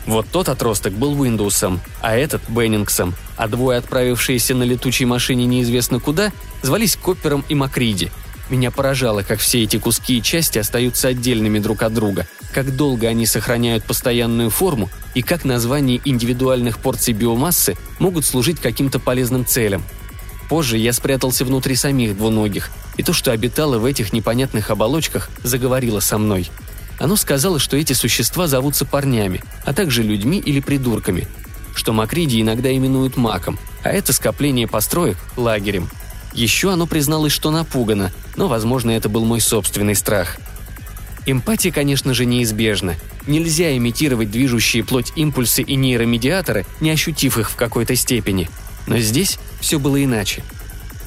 Вот 0.05 0.27
тот 0.29 0.49
отросток 0.49 0.91
был 0.91 1.15
Windows, 1.15 1.79
а 2.01 2.17
этот– 2.17 2.41
Беннингсом, 2.49 3.15
а 3.37 3.47
двое, 3.47 3.77
отправившиеся 3.77 4.53
на 4.53 4.63
летучей 4.63 5.05
машине 5.05 5.45
неизвестно 5.45 6.01
куда, 6.01 6.33
звались 6.61 6.97
Коппером 6.97 7.45
и 7.47 7.55
Макриди. 7.55 8.11
Меня 8.49 8.71
поражало, 8.71 9.21
как 9.21 9.39
все 9.39 9.63
эти 9.63 9.77
куски 9.77 10.17
и 10.17 10.23
части 10.23 10.57
остаются 10.57 11.07
отдельными 11.07 11.59
друг 11.59 11.83
от 11.83 11.93
друга, 11.93 12.27
как 12.53 12.75
долго 12.75 13.07
они 13.07 13.25
сохраняют 13.25 13.83
постоянную 13.83 14.49
форму 14.49 14.89
и 15.13 15.21
как 15.21 15.45
названия 15.45 16.01
индивидуальных 16.03 16.79
порций 16.79 17.13
биомассы 17.13 17.75
могут 17.99 18.25
служить 18.25 18.59
каким-то 18.59 18.99
полезным 18.99 19.45
целям– 19.45 19.83
Позже 20.49 20.79
я 20.79 20.93
спрятался 20.93 21.45
внутри 21.45 21.75
самих 21.75 22.17
двуногих, 22.17 22.71
и 22.97 23.03
то, 23.03 23.13
что 23.13 23.31
обитало 23.31 23.77
в 23.77 23.85
этих 23.85 24.11
непонятных 24.11 24.71
оболочках, 24.71 25.29
заговорило 25.43 25.99
со 25.99 26.17
мной. 26.17 26.49
Оно 26.97 27.15
сказало, 27.15 27.59
что 27.59 27.77
эти 27.77 27.93
существа 27.93 28.47
зовутся 28.47 28.83
парнями, 28.83 29.43
а 29.63 29.73
также 29.73 30.01
людьми 30.01 30.39
или 30.39 30.59
придурками, 30.59 31.27
что 31.75 31.93
Макриди 31.93 32.41
иногда 32.41 32.75
именуют 32.75 33.15
маком, 33.15 33.59
а 33.83 33.91
это 33.91 34.11
скопление 34.11 34.67
построек– 34.67 35.17
лагерем. 35.37 35.87
Еще 36.33 36.71
оно 36.71 36.85
призналось, 36.87 37.31
что 37.33 37.51
напугано, 37.51 38.11
но, 38.35 38.47
возможно, 38.47 38.91
это 38.91 39.09
был 39.09 39.25
мой 39.25 39.41
собственный 39.41 39.95
страх. 39.95 40.37
Эмпатия, 41.25 41.71
конечно 41.71 42.13
же, 42.13 42.25
неизбежна. 42.25 42.95
Нельзя 43.27 43.75
имитировать 43.75 44.31
движущие 44.31 44.83
плоть 44.83 45.11
импульсы 45.15 45.61
и 45.61 45.75
нейромедиаторы, 45.75 46.65
не 46.79 46.91
ощутив 46.91 47.37
их 47.37 47.51
в 47.51 47.55
какой-то 47.55 47.95
степени– 47.95 48.49
но 48.89 48.97
здесь 48.97 49.39
все 49.61 49.79
было 49.79 50.03
иначе. 50.03 50.43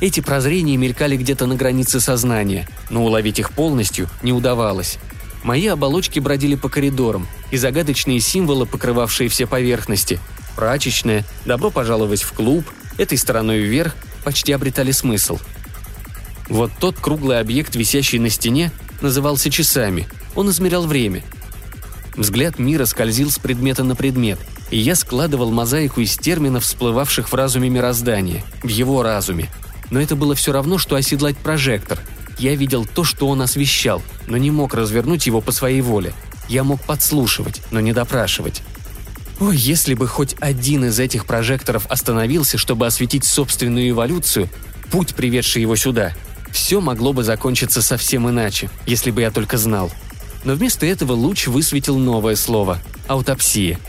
Эти 0.01 0.21
прозрения 0.21 0.77
мелькали 0.77 1.17
где-то 1.17 1.47
на 1.47 1.57
границе 1.57 2.01
сознания, 2.01 2.69
но 2.91 3.05
уловить 3.05 3.41
их 3.41 3.51
полностью 3.51 4.09
не 4.23 4.33
удавалось. 4.33 4.99
Мои 5.43 5.67
оболочки 5.67 6.21
бродили 6.21 6.55
по 6.55 6.69
коридорам, 6.69 7.27
и 7.51 7.57
загадочные 7.57 8.21
символы, 8.21 8.67
покрывавшие 8.67 9.29
все 9.29 9.47
поверхности– 9.47 10.21
прачечная, 10.57 11.25
добро 11.45 11.71
пожаловать 11.71 12.23
в 12.23 12.33
клуб, 12.33 12.65
этой 12.99 13.19
стороной 13.19 13.59
вверх– 13.59 13.97
почти 14.25 14.53
обретали 14.53 14.93
смысл. 14.93 15.39
Вот 16.49 16.71
тот 16.79 16.99
круглый 16.99 17.41
объект, 17.41 17.75
висящий 17.77 18.19
на 18.19 18.31
стене, 18.31 18.73
назывался 19.01 19.51
часами. 19.51 20.09
Он 20.35 20.51
измерял 20.51 20.87
время. 20.87 21.23
Взгляд 22.17 22.59
мира 22.59 22.85
скользил 22.85 23.31
с 23.31 23.39
предмета 23.39 23.85
на 23.85 23.95
предмет– 23.95 24.39
и 24.73 24.79
я 24.79 24.97
складывал 24.97 25.51
мозаику 25.51 26.01
из 26.01 26.17
терминов, 26.17 26.65
всплывавших 26.65 27.31
в 27.31 27.35
разуме 27.35 27.69
мироздания, 27.69 28.43
в 28.63 28.69
его 28.69 29.03
разуме. 29.03 29.51
Но 29.91 30.01
это 30.01 30.17
было 30.17 30.35
все 30.35 30.51
равно, 30.51 30.79
что 30.79 30.97
оседлать 30.97 31.37
прожектор. 31.37 32.01
Я 32.39 32.55
видел 32.57 32.87
то, 32.87 33.05
что 33.05 33.29
он 33.29 33.43
освещал, 33.43 34.03
но 34.27 34.39
не 34.39 34.51
мог 34.51 34.73
развернуть 34.73 35.27
его 35.27 35.43
по 35.43 35.53
своей 35.53 35.83
воле. 35.83 36.15
Я 36.49 36.65
мог 36.65 36.81
подслушивать, 36.81 37.61
но 37.71 37.81
не 37.81 37.93
допрашивать. 37.93 38.63
Ой, 39.41 39.57
если 39.57 39.95
бы 39.95 40.07
хоть 40.07 40.37
один 40.41 40.85
из 40.85 40.99
этих 40.99 41.27
прожекторов 41.27 41.87
остановился, 41.89 42.59
чтобы 42.59 42.87
осветить 42.87 43.25
собственную 43.25 43.91
эволюцию, 43.91 44.49
путь, 44.91 45.15
приведший 45.15 45.63
его 45.63 45.77
сюда, 45.77 46.15
все 46.51 46.81
могло 46.81 47.13
бы 47.13 47.25
закончиться 47.25 47.83
совсем 47.83 48.29
иначе, 48.29 48.71
если 48.87 49.11
бы 49.11 49.23
я 49.23 49.31
только 49.31 49.59
знал. 49.59 49.91
Но 50.45 50.55
вместо 50.55 50.87
этого 50.87 51.13
луч 51.13 51.47
высветил 51.47 51.99
новое 51.99 52.37
слово– 52.37 52.79
аутопсия– 53.09 53.79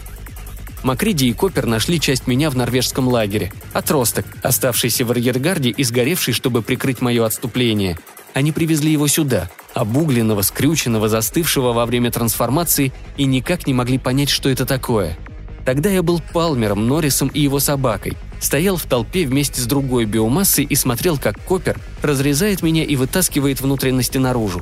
Макриди 0.83 1.25
и 1.25 1.33
Копер 1.33 1.65
нашли 1.65 2.00
часть 2.00 2.27
меня 2.27 2.50
в 2.50 2.57
норвежском 2.57 3.07
лагере. 3.07 3.53
Отросток, 3.71 4.25
оставшийся 4.43 5.05
в 5.05 5.12
арьергарде 5.12 5.69
и 5.69 5.83
сгоревший, 5.83 6.33
чтобы 6.33 6.62
прикрыть 6.62 7.01
мое 7.01 7.25
отступление. 7.25 7.97
Они 8.33 8.51
привезли 8.51 8.91
его 8.91 9.07
сюда, 9.07 9.50
обугленного, 9.73 10.41
скрюченного, 10.41 11.07
застывшего 11.07 11.71
во 11.71 11.85
время 11.85 12.12
трансформации, 12.12 12.91
и 13.15 13.25
никак 13.25 13.65
не 13.65 13.73
могли 13.73 13.97
понять, 13.97 14.29
что 14.29 14.50
это 14.50 14.65
такое. 14.65 15.17
Тогда 15.65 15.89
я 15.89 16.03
был 16.03 16.22
Палмером, 16.34 16.88
Норрисом 16.88 17.29
и 17.29 17.39
его 17.39 17.60
собакой. 17.60 18.17
Стоял 18.39 18.75
в 18.75 18.84
толпе 18.84 19.25
вместе 19.25 19.62
с 19.62 19.65
другой 19.65 20.05
биомассой 20.05 20.65
и 20.65 20.75
смотрел, 20.75 21.17
как 21.17 21.39
Копер 21.46 21.79
разрезает 22.01 22.62
меня 22.62 22.84
и 22.84 22.96
вытаскивает 22.96 23.62
внутренности 23.62 24.17
наружу. 24.17 24.62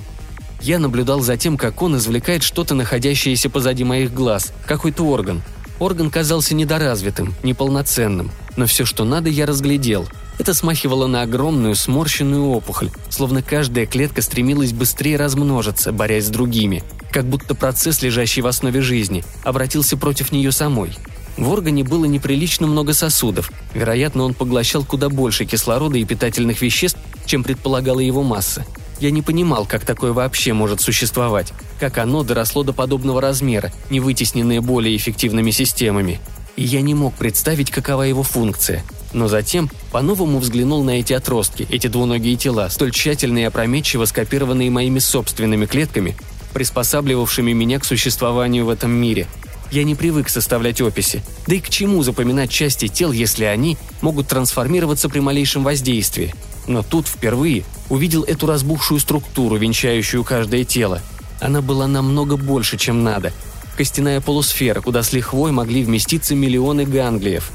Я 0.62 0.78
наблюдал 0.78 1.22
за 1.22 1.38
тем, 1.38 1.58
как 1.58 1.82
он 1.82 1.98
извлекает 1.98 2.44
что-то, 2.44 2.76
находящееся 2.76 3.50
позади 3.50 3.84
моих 3.84 4.14
глаз, 4.14 4.54
какой-то 4.68 5.04
орган– 5.04 5.42
Орган 5.82 6.12
казался 6.12 6.54
недоразвитым, 6.54 7.34
неполноценным, 7.42 8.30
но 8.56 8.68
все, 8.68 8.86
что 8.86 9.04
надо, 9.04 9.30
я 9.30 9.48
разглядел. 9.48 10.08
Это 10.40 10.54
смахивало 10.54 11.08
на 11.08 11.22
огромную 11.22 11.76
сморщенную 11.76 12.50
опухоль, 12.50 12.90
словно 13.10 13.42
каждая 13.44 13.86
клетка 13.86 14.22
стремилась 14.22 14.74
быстрее 14.74 15.18
размножиться, 15.18 15.92
борясь 15.92 16.26
с 16.26 16.30
другими, 16.30 16.84
как 17.12 17.26
будто 17.26 17.54
процесс, 17.54 18.02
лежащий 18.02 18.42
в 18.42 18.48
основе 18.48 18.82
жизни, 18.82 19.24
обратился 19.44 19.98
против 19.98 20.32
нее 20.32 20.52
самой. 20.52 20.98
В 21.38 21.50
органе 21.50 21.84
было 21.84 22.06
неприлично 22.06 22.68
много 22.68 22.94
сосудов, 22.94 23.52
вероятно, 23.74 24.24
он 24.24 24.34
поглощал 24.34 24.84
куда 24.84 25.10
больше 25.10 25.46
кислорода 25.46 25.98
и 25.98 26.06
питательных 26.06 26.62
веществ, 26.62 27.00
чем 27.26 27.44
предполагала 27.44 28.00
его 28.00 28.24
масса. 28.24 28.66
Я 29.00 29.10
не 29.10 29.22
понимал, 29.22 29.66
как 29.66 29.84
такое 29.84 30.14
вообще 30.14 30.54
может 30.54 30.82
существовать, 30.82 31.54
как 31.80 31.98
оно 31.98 32.24
доросло 32.24 32.64
до 32.64 32.74
подобного 32.74 33.20
размера, 33.20 33.72
не 33.90 34.00
вытесненное 34.00 34.62
более 34.62 34.96
эффективными 34.96 35.50
системами. 35.50 36.20
И 36.56 36.64
я 36.64 36.82
не 36.82 36.94
мог 36.94 37.16
представить, 37.16 37.72
какова 37.72 38.04
его 38.04 38.22
функция. 38.22 38.84
Но 39.14 39.28
затем 39.28 39.70
по-новому 39.92 40.40
взглянул 40.40 40.84
на 40.84 41.00
эти 41.00 41.14
отростки, 41.14 41.68
эти 41.70 41.88
двуногие 41.88 42.36
тела, 42.36 42.70
столь 42.70 42.92
тщательно 42.92 43.40
и 43.40 43.44
опрометчиво 43.44 44.06
скопированные 44.06 44.70
моими 44.70 45.00
собственными 45.00 45.66
клетками, 45.66 46.16
приспосабливавшими 46.54 47.52
меня 47.52 47.80
к 47.80 47.86
существованию 47.86 48.66
в 48.66 48.70
этом 48.70 48.92
мире. 48.92 49.28
Я 49.72 49.84
не 49.84 49.96
привык 49.96 50.30
составлять 50.30 50.82
описи. 50.82 51.24
Да 51.48 51.56
и 51.56 51.60
к 51.60 51.70
чему 51.70 52.04
запоминать 52.04 52.50
части 52.50 52.88
тел, 52.88 53.12
если 53.12 53.46
они 53.46 53.78
могут 54.02 54.28
трансформироваться 54.28 55.10
при 55.10 55.20
малейшем 55.20 55.64
воздействии– 55.64 56.34
но 56.68 56.84
тут 56.84 57.08
впервые 57.08 57.64
увидел 57.90 58.24
эту 58.24 58.48
разбухшую 58.48 59.00
структуру, 59.00 59.58
венчающую 59.58 60.24
каждое 60.24 60.64
тело. 60.64 61.02
Она 61.40 61.62
была 61.62 61.88
намного 61.88 62.38
больше, 62.38 62.78
чем 62.78 63.04
надо. 63.04 63.34
Костяная 63.78 64.22
полусфера, 64.22 64.82
куда 64.82 65.02
с 65.02 65.12
лихвой 65.12 65.52
могли 65.52 65.84
вместиться 65.84 66.36
миллионы 66.36 66.86
ганглиев. 66.86 67.52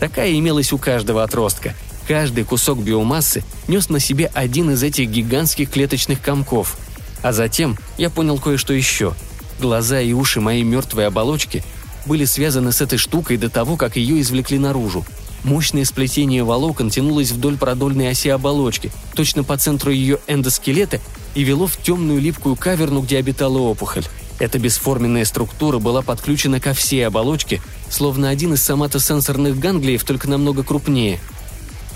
Такая 0.00 0.32
имелась 0.32 0.72
у 0.72 0.78
каждого 0.78 1.22
отростка. 1.22 1.74
Каждый 2.08 2.44
кусок 2.44 2.78
биомассы 2.80 3.44
нес 3.68 3.90
на 3.90 4.00
себе 4.00 4.30
один 4.34 4.70
из 4.70 4.82
этих 4.82 5.10
гигантских 5.10 5.70
клеточных 5.70 6.20
комков. 6.22 6.76
А 7.22 7.32
затем 7.32 7.76
я 7.98 8.08
понял 8.08 8.38
кое-что 8.38 8.72
еще. 8.72 9.14
Глаза 9.60 10.00
и 10.00 10.12
уши 10.14 10.40
моей 10.40 10.62
мертвой 10.62 11.06
оболочки 11.06 11.62
были 12.06 12.24
связаны 12.24 12.72
с 12.72 12.80
этой 12.80 12.98
штукой 12.98 13.36
до 13.36 13.50
того, 13.50 13.76
как 13.76 13.96
ее 13.96 14.20
извлекли 14.22 14.58
наружу. 14.58 15.04
Мощное 15.44 15.84
сплетение 15.84 16.44
волокон 16.44 16.90
тянулось 16.90 17.30
вдоль 17.30 17.56
продольной 17.56 18.10
оси 18.10 18.28
оболочки, 18.28 18.90
точно 19.14 19.44
по 19.44 19.56
центру 19.56 19.90
ее 19.90 20.18
эндоскелета 20.26 20.98
и 21.34 21.42
вело 21.42 21.66
в 21.66 21.76
темную 21.76 22.20
липкую 22.20 22.56
каверну, 22.56 23.02
где 23.02 23.18
обитала 23.18 23.58
опухоль. 23.58 24.04
Эта 24.38 24.58
бесформенная 24.58 25.26
структура 25.26 25.78
была 25.78 26.00
подключена 26.00 26.60
ко 26.60 26.72
всей 26.72 27.06
оболочке, 27.06 27.60
словно 27.90 28.30
один 28.30 28.54
из 28.54 28.62
соматосенсорных 28.62 29.58
ганглиев, 29.58 30.04
только 30.04 30.28
намного 30.28 30.62
крупнее. 30.62 31.20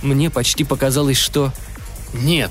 Мне 0.02 0.28
почти 0.28 0.64
показалось, 0.64 1.16
что... 1.16 1.52
Нет. 2.12 2.50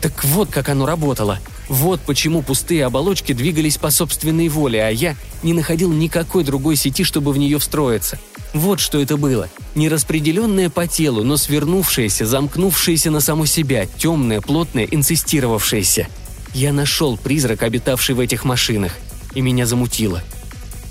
Так 0.00 0.24
вот, 0.24 0.50
как 0.50 0.68
оно 0.68 0.86
работало. 0.86 1.38
Вот 1.68 2.00
почему 2.00 2.42
пустые 2.42 2.84
оболочки 2.84 3.32
двигались 3.32 3.76
по 3.76 3.90
собственной 3.90 4.48
воле, 4.48 4.82
а 4.82 4.88
я 4.88 5.14
не 5.44 5.52
находил 5.52 5.92
никакой 5.92 6.42
другой 6.42 6.74
сети, 6.74 7.04
чтобы 7.04 7.32
в 7.32 7.38
нее 7.38 7.58
встроиться– 7.58 8.18
вот 8.52 8.80
что 8.80 9.00
это 9.00 9.16
было. 9.16 9.48
Не 9.74 9.88
распределенное 9.88 10.70
по 10.70 10.86
телу, 10.86 11.22
но 11.22 11.36
свернувшееся, 11.36 12.26
замкнувшееся 12.26 13.10
на 13.10 13.20
само 13.20 13.46
себя, 13.46 13.86
темное, 13.86 14.40
плотное, 14.40 14.84
инцистировавшееся. 14.90 16.08
Я 16.52 16.72
нашел 16.72 17.16
призрак, 17.16 17.62
обитавший 17.62 18.14
в 18.14 18.20
этих 18.20 18.44
машинах, 18.44 18.92
и 19.34 19.40
меня 19.40 19.66
замутило. 19.66 20.22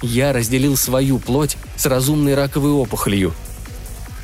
Я 0.01 0.33
разделил 0.33 0.77
свою 0.77 1.19
плоть 1.19 1.57
с 1.75 1.85
разумной 1.85 2.35
раковой 2.35 2.71
опухолью. 2.71 3.33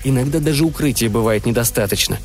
Иногда 0.04 0.40
даже 0.40 0.64
укрытия 0.64 1.10
бывает 1.10 1.46
недостаточно. 1.46 2.18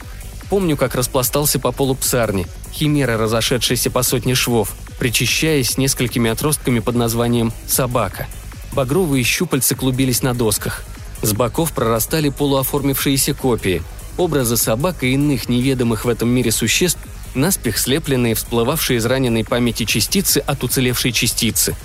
Помню, 0.49 0.77
как 0.77 0.95
распластался 0.95 1.59
по 1.59 1.73
полу 1.73 1.95
псарни, 1.95 2.47
химера, 2.73 3.17
разошедшаяся 3.17 3.91
по 3.91 4.03
сотне 4.03 4.35
швов, 4.35 4.75
причащаясь 4.99 5.71
с 5.71 5.79
несколькими 5.79 6.31
отростками 6.31 6.81
под 6.81 6.97
названием 6.97 7.53
«собака». 7.67 8.27
Багровые 8.73 9.25
щупальца 9.25 9.75
клубились 9.75 10.23
на 10.23 10.35
досках– 10.35 10.85
с 11.23 11.33
боков 11.33 11.73
прорастали 11.73 12.31
полуоформившиеся 12.31 13.35
копии, 13.35 13.83
образы 14.17 14.57
собак 14.57 15.03
и 15.03 15.13
иных 15.13 15.49
неведомых 15.49 16.05
в 16.05 16.09
этом 16.09 16.29
мире 16.29 16.51
существ, 16.51 17.01
наспех 17.35 17.79
слепленные, 17.79 18.35
всплывавшие 18.35 18.99
из 18.99 19.07
раненой 19.07 19.45
памяти 19.45 19.85
частицы 19.85 20.39
от 20.39 20.65
уцелевшей 20.65 21.13
частицы. 21.13 21.77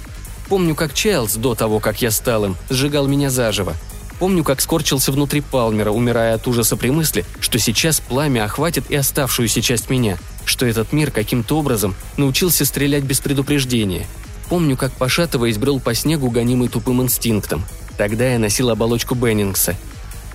Помню, 0.48 0.76
как 0.76 0.94
Чайлз, 0.94 1.36
до 1.36 1.56
того, 1.56 1.80
как 1.80 2.02
я 2.02 2.12
стал 2.12 2.46
им, 2.46 2.58
сжигал 2.70 3.08
меня 3.08 3.30
заживо. 3.30 3.76
Помню, 4.20 4.44
как 4.44 4.62
скорчился 4.62 5.12
внутри 5.12 5.42
Палмера, 5.42 5.92
умирая 5.92 6.36
от 6.36 6.48
ужаса 6.48 6.78
при 6.78 6.90
мысли, 6.90 7.26
что 7.40 7.60
сейчас 7.60 8.00
пламя 8.00 8.46
охватит 8.46 8.90
и 8.90 8.96
оставшуюся 8.96 9.62
часть 9.62 9.90
меня, 9.90 10.18
что 10.46 10.66
этот 10.66 10.94
мир 10.94 11.12
каким-то 11.12 11.58
образом 11.58 11.96
научился 12.16 12.64
стрелять 12.64 13.04
без 13.04 13.20
предупреждения. 13.20 14.08
Помню, 14.48 14.78
как 14.78 14.94
пошатываясь 14.94 15.58
брел 15.58 15.80
по 15.80 15.94
снегу, 15.94 16.30
гонимый 16.30 16.70
тупым 16.70 17.02
инстинктом– 17.02 17.66
Тогда 17.98 18.28
я 18.28 18.40
носил 18.40 18.70
оболочку 18.70 19.16
Беннингса. 19.16 19.76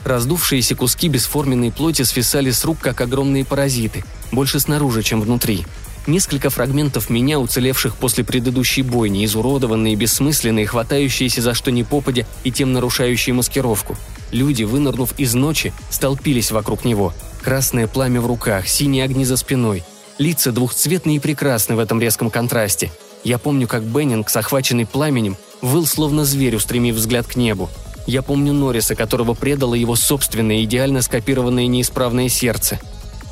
Раздувшиеся 0.05 0.75
куски 0.75 1.09
бесформенной 1.09 1.71
плоти 1.71 2.03
свисали 2.03 2.51
с 2.51 2.65
рук, 2.65 2.79
как 2.81 3.01
огромные 3.01 3.45
паразиты, 3.45 4.03
больше 4.33 4.59
снаружи, 4.59 5.03
чем 5.03 5.21
внутри. 5.21 5.67
Несколько 6.07 6.49
фрагментов 6.49 7.11
меня, 7.11 7.39
уцелевших 7.39 7.97
после 7.97 8.25
предыдущей 8.25 8.83
бойни, 8.83 9.25
изуродованные, 9.25 9.97
бессмысленные, 9.97 10.67
хватающиеся 10.67 11.43
за 11.43 11.55
что 11.55 11.71
ни 11.71 11.83
попадя 11.83 12.27
и 12.43 12.51
тем 12.51 12.73
нарушающие 12.73 13.35
маскировку. 13.35 13.97
Люди, 14.33 14.63
вынырнув 14.63 15.13
из 15.19 15.35
ночи, 15.35 15.73
столпились 15.91 16.51
вокруг 16.51 16.85
него. 16.85 17.13
Красное 17.43 17.87
пламя 17.87 18.21
в 18.21 18.27
руках, 18.27 18.67
синие 18.67 19.05
огни 19.05 19.25
за 19.25 19.37
спиной. 19.37 19.83
Лица 20.19 20.53
двухцветные 20.53 21.17
и 21.17 21.21
прекрасны 21.21 21.77
в 21.77 21.79
этом 21.79 22.01
резком 22.01 22.31
контрасте. 22.31 22.91
Я 23.25 23.39
помню, 23.39 23.69
как 23.69 23.83
Беннинг, 23.83 24.35
охваченный 24.35 24.87
пламенем, 24.87 25.37
выл 25.61 25.87
словно 25.87 26.25
зверь, 26.25 26.57
устремив 26.57 26.97
взгляд 26.97 27.27
к 27.27 27.37
небу. 27.37 27.69
Я 28.07 28.23
помню 28.23 28.53
Норриса, 28.53 28.95
которого 28.95 29.35
предало 29.35 29.75
его 29.75 29.97
собственное 29.97 30.65
идеально 30.65 31.03
скопированное 31.03 31.67
неисправное 31.67 32.29
сердце. 32.29 32.81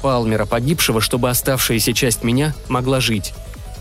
Палмера, 0.02 0.46
погибшего, 0.46 1.00
чтобы 1.00 1.30
оставшаяся 1.30 1.92
часть 1.92 2.22
меня 2.24 2.54
могла 2.68 3.00
жить. 3.00 3.34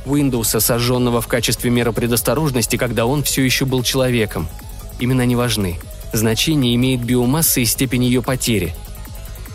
Уиндоуса, 0.05 0.59
сожженного 0.59 1.21
в 1.21 1.27
качестве 1.27 1.69
меры 1.69 1.91
предосторожности, 1.91 2.77
когда 2.77 3.05
он 3.05 3.23
все 3.23 3.43
еще 3.43 3.65
был 3.65 3.83
человеком. 3.83 4.47
Имена 4.99 5.25
не 5.25 5.35
важны. 5.35 5.79
Значение 6.13 6.75
имеет 6.75 7.03
биомасса 7.03 7.59
и 7.59 7.65
степень 7.65 8.05
ее 8.05 8.21
потери. 8.21 8.73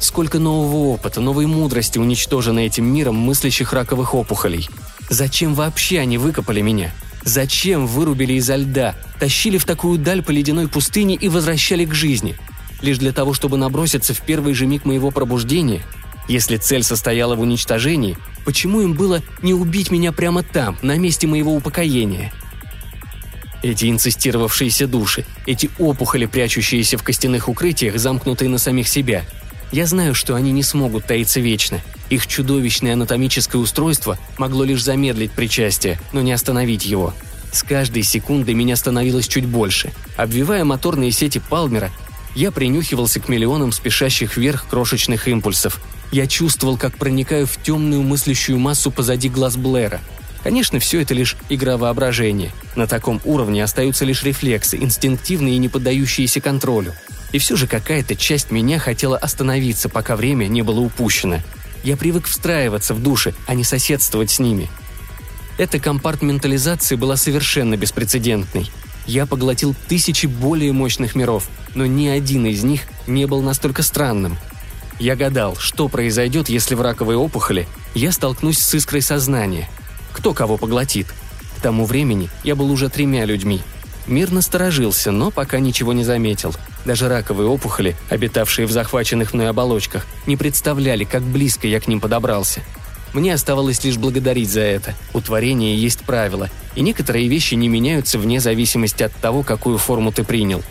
Сколько 0.01 0.39
нового 0.39 0.89
опыта, 0.89 1.21
новой 1.21 1.47
мудрости 1.47 1.99
уничтожено 1.99 2.59
этим 2.59 2.85
миром 2.85 3.17
мыслящих 3.17 3.73
раковых 3.73 4.15
опухолей. 4.15 4.69
Зачем 5.09 5.55
вообще 5.55 6.01
они 6.01 6.19
выкопали 6.19 6.61
меня? 6.61 6.93
Зачем 7.25 7.87
вырубили 7.87 8.35
изо 8.35 8.57
льда, 8.57 8.97
тащили 9.21 9.59
в 9.59 9.65
такую 9.65 9.99
даль 9.99 10.23
по 10.23 10.33
ледяной 10.33 10.69
пустыне 10.69 11.15
и 11.15 11.29
возвращали 11.29 11.85
к 11.85 11.95
жизни? 11.95 12.37
Лишь 12.81 12.99
для 12.99 13.13
того, 13.13 13.33
чтобы 13.33 13.57
наброситься 13.57 14.13
в 14.13 14.21
первый 14.23 14.55
же 14.55 14.67
миг 14.67 14.85
моего 14.85 15.11
пробуждения? 15.13 15.83
Если 16.29 16.57
цель 16.57 16.83
состояла 16.83 17.35
в 17.35 17.41
уничтожении, 17.41 18.17
почему 18.45 18.81
им 18.81 18.95
было 18.95 19.23
не 19.43 19.55
убить 19.55 19.91
меня 19.91 20.13
прямо 20.13 20.43
там, 20.43 20.79
на 20.83 20.97
месте 20.99 21.27
моего 21.27 21.55
упокоения? 21.55 22.33
Эти 23.63 23.91
инцистировавшиеся 23.91 24.87
души, 24.87 25.25
эти 25.47 25.71
опухоли, 25.79 26.27
прячущиеся 26.27 26.99
в 26.99 27.03
костяных 27.03 27.49
укрытиях, 27.49 27.99
замкнутые 27.99 28.49
на 28.49 28.59
самих 28.59 28.89
себя. 28.89 29.25
Я 29.71 29.87
знаю, 29.87 30.15
что 30.15 30.35
они 30.35 30.53
не 30.53 30.63
смогут 30.63 31.07
таиться 31.07 31.41
вечно– 31.41 31.81
их 32.13 32.27
чудовищное 32.27 32.93
анатомическое 32.93 33.59
устройство 33.59 34.19
могло 34.37 34.65
лишь 34.65 34.85
замедлить 34.85 35.33
причастие, 35.33 35.99
но 36.13 36.21
не 36.21 36.33
остановить 36.33 36.85
его. 36.85 37.15
С 37.51 37.63
каждой 37.63 38.03
секундой 38.03 38.53
меня 38.53 38.77
становилось 38.77 39.27
чуть 39.27 39.47
больше. 39.47 39.95
Обвивая 40.19 40.63
моторные 40.67 41.11
сети 41.11 41.41
Палмера, 41.49 41.91
я 42.35 42.51
принюхивался 42.51 43.21
к 43.21 43.29
миллионам 43.29 43.73
спешащих 43.73 44.37
вверх 44.37 44.67
крошечных 44.69 45.29
импульсов. 45.29 45.81
Я 46.11 46.27
чувствовал, 46.27 46.77
как 46.77 46.97
проникаю 46.97 47.47
в 47.47 47.57
темную 47.63 48.03
мыслящую 48.03 48.59
массу 48.59 48.91
позади 48.91 49.29
глаз 49.29 49.57
Блэра. 49.57 50.01
Конечно, 50.43 50.79
все 50.79 51.01
это 51.01 51.15
лишь 51.15 51.37
игра 51.49 51.77
воображения. 51.77 52.53
На 52.75 52.87
таком 52.87 53.21
уровне 53.25 53.63
остаются 53.63 54.05
лишь 54.05 54.23
рефлексы, 54.25 54.77
инстинктивные 54.77 55.55
и 55.55 55.59
не 55.59 55.69
поддающиеся 55.69 56.41
контролю. 56.41 56.95
И 57.33 57.39
все 57.39 57.57
же 57.57 57.67
какая-то 57.67 58.17
часть 58.17 58.51
меня 58.51 58.79
хотела 58.79 59.17
остановиться, 59.17 59.89
пока 59.89 60.17
время 60.17 60.47
не 60.47 60.63
было 60.63 60.81
упущено– 60.81 61.39
я 61.83 61.97
привык 61.97 62.27
встраиваться 62.27 62.95
в 62.95 63.03
души, 63.03 63.35
а 63.47 63.55
не 63.55 63.65
соседствовать 63.65 64.31
с 64.31 64.39
ними. 64.39 64.69
Эта 65.59 65.79
компартментализация 65.79 66.97
была 66.97 67.17
совершенно 67.17 67.77
беспрецедентной. 67.77 68.71
Я 69.07 69.27
поглотил 69.27 69.75
тысячи 69.89 70.27
более 70.27 70.73
мощных 70.73 71.15
миров, 71.15 71.49
но 71.75 71.87
ни 71.87 72.07
один 72.07 72.47
из 72.47 72.63
них 72.63 72.83
не 73.07 73.27
был 73.27 73.43
настолько 73.43 73.83
странным. 73.83 74.37
Я 74.99 75.17
гадал, 75.17 75.57
что 75.57 75.89
произойдет, 75.89 76.49
если 76.49 76.75
в 76.75 76.81
раковой 76.81 77.17
опухоли 77.17 77.67
я 77.95 78.13
столкнусь 78.13 78.59
с 78.59 78.75
искрой 78.75 79.03
сознания. 79.03 79.69
Кто 80.13 80.35
кого 80.35 80.59
поглотит? 80.59 81.13
К 81.59 81.63
тому 81.63 81.87
времени 81.87 82.31
я 82.45 82.55
был 82.55 82.71
уже 82.71 82.89
тремя 82.89 83.25
людьми. 83.25 83.63
Мир 84.07 84.31
насторожился, 84.31 85.11
но 85.11 85.31
пока 85.31 85.59
ничего 85.61 85.93
не 85.93 86.05
заметил. 86.05 86.55
Даже 86.85 87.09
раковые 87.09 87.49
опухоли, 87.49 87.97
обитавшие 88.11 88.67
в 88.67 88.73
захваченных 88.73 89.33
мной 89.33 89.49
оболочках, 89.49 90.07
не 90.27 90.37
представляли, 90.37 91.05
как 91.05 91.23
близко 91.23 91.67
я 91.67 91.81
к 91.81 91.87
ним 91.87 92.01
подобрался. 92.01 92.63
Мне 93.13 93.35
оставалось 93.35 93.85
лишь 93.85 93.99
благодарить 93.99 94.51
за 94.51 94.61
это. 94.61 94.95
У 95.13 95.21
творения 95.21 95.75
есть 95.75 96.01
правила, 96.01 96.49
и 96.75 96.81
некоторые 96.81 97.29
вещи 97.29 97.55
не 97.55 97.69
меняются 97.69 98.19
вне 98.19 98.41
зависимости 98.41 99.03
от 99.03 99.13
того, 99.15 99.43
какую 99.43 99.79
форму 99.79 100.13
ты 100.13 100.25
принял. 100.25 100.63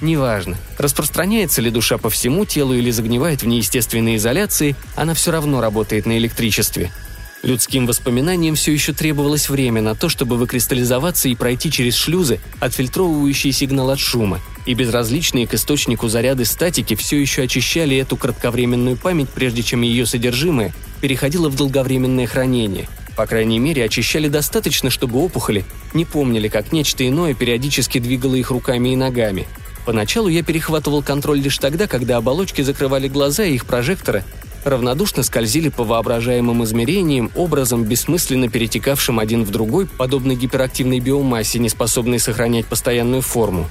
Неважно, 0.00 0.56
распространяется 0.78 1.60
ли 1.60 1.70
душа 1.70 1.98
по 1.98 2.10
всему 2.10 2.44
телу 2.44 2.74
или 2.74 2.90
загнивает 2.90 3.42
в 3.42 3.46
неестественной 3.46 4.16
изоляции, 4.16 4.74
она 4.96 5.14
все 5.14 5.30
равно 5.30 5.60
работает 5.60 6.06
на 6.06 6.18
электричестве– 6.18 6.92
Людским 7.42 7.86
воспоминаниям 7.86 8.54
все 8.54 8.72
еще 8.72 8.92
требовалось 8.92 9.48
время 9.48 9.82
на 9.82 9.96
то, 9.96 10.08
чтобы 10.08 10.36
выкристаллизоваться 10.36 11.28
и 11.28 11.34
пройти 11.34 11.72
через 11.72 11.96
шлюзы, 11.96 12.38
отфильтровывающие 12.60 13.52
сигнал 13.52 13.90
от 13.90 13.98
шума, 13.98 14.38
и 14.64 14.74
безразличные 14.74 15.48
к 15.48 15.54
источнику 15.54 16.06
заряды 16.08 16.44
статики 16.44 16.94
все 16.94 17.20
еще 17.20 17.42
очищали 17.42 17.96
эту 17.96 18.16
кратковременную 18.16 18.96
память, 18.96 19.28
прежде 19.28 19.64
чем 19.64 19.82
ее 19.82 20.06
содержимое 20.06 20.72
переходило 21.02 21.50
в 21.50 21.56
долговременное 21.56 22.26
хранение. 22.26 22.88
По 23.16 23.26
крайней 23.26 23.58
мере, 23.58 23.84
очищали 23.84 24.28
достаточно, 24.28 24.88
чтобы 24.88 25.18
опухоли 25.18 25.64
не 25.92 26.06
помнили, 26.06 26.48
как 26.48 26.72
нечто 26.72 27.06
иное 27.06 27.34
периодически 27.34 27.98
двигало 27.98 28.36
их 28.36 28.50
руками 28.50 28.90
и 28.90 28.96
ногами. 28.96 29.46
Поначалу 29.84 30.28
я 30.28 30.44
перехватывал 30.44 31.02
контроль 31.02 31.40
лишь 31.40 31.58
тогда, 31.58 31.88
когда 31.88 32.16
оболочки 32.16 32.62
закрывали 32.62 33.08
глаза, 33.08 33.44
и 33.44 33.54
их 33.54 33.66
прожекторы 33.66 34.24
равнодушно 34.64 35.24
скользили 35.24 35.70
по 35.70 35.82
воображаемым 35.82 36.62
измерениям, 36.62 37.32
образом 37.34 37.82
бессмысленно 37.84 38.48
перетекавшим 38.48 39.18
один 39.18 39.42
в 39.42 39.50
другой, 39.50 39.86
подобно 39.86 40.36
гиперактивной 40.36 41.00
биомассе, 41.00 41.58
не 41.58 41.68
способной 41.68 42.20
сохранять 42.20 42.66
постоянную 42.66 43.22
форму. 43.22 43.68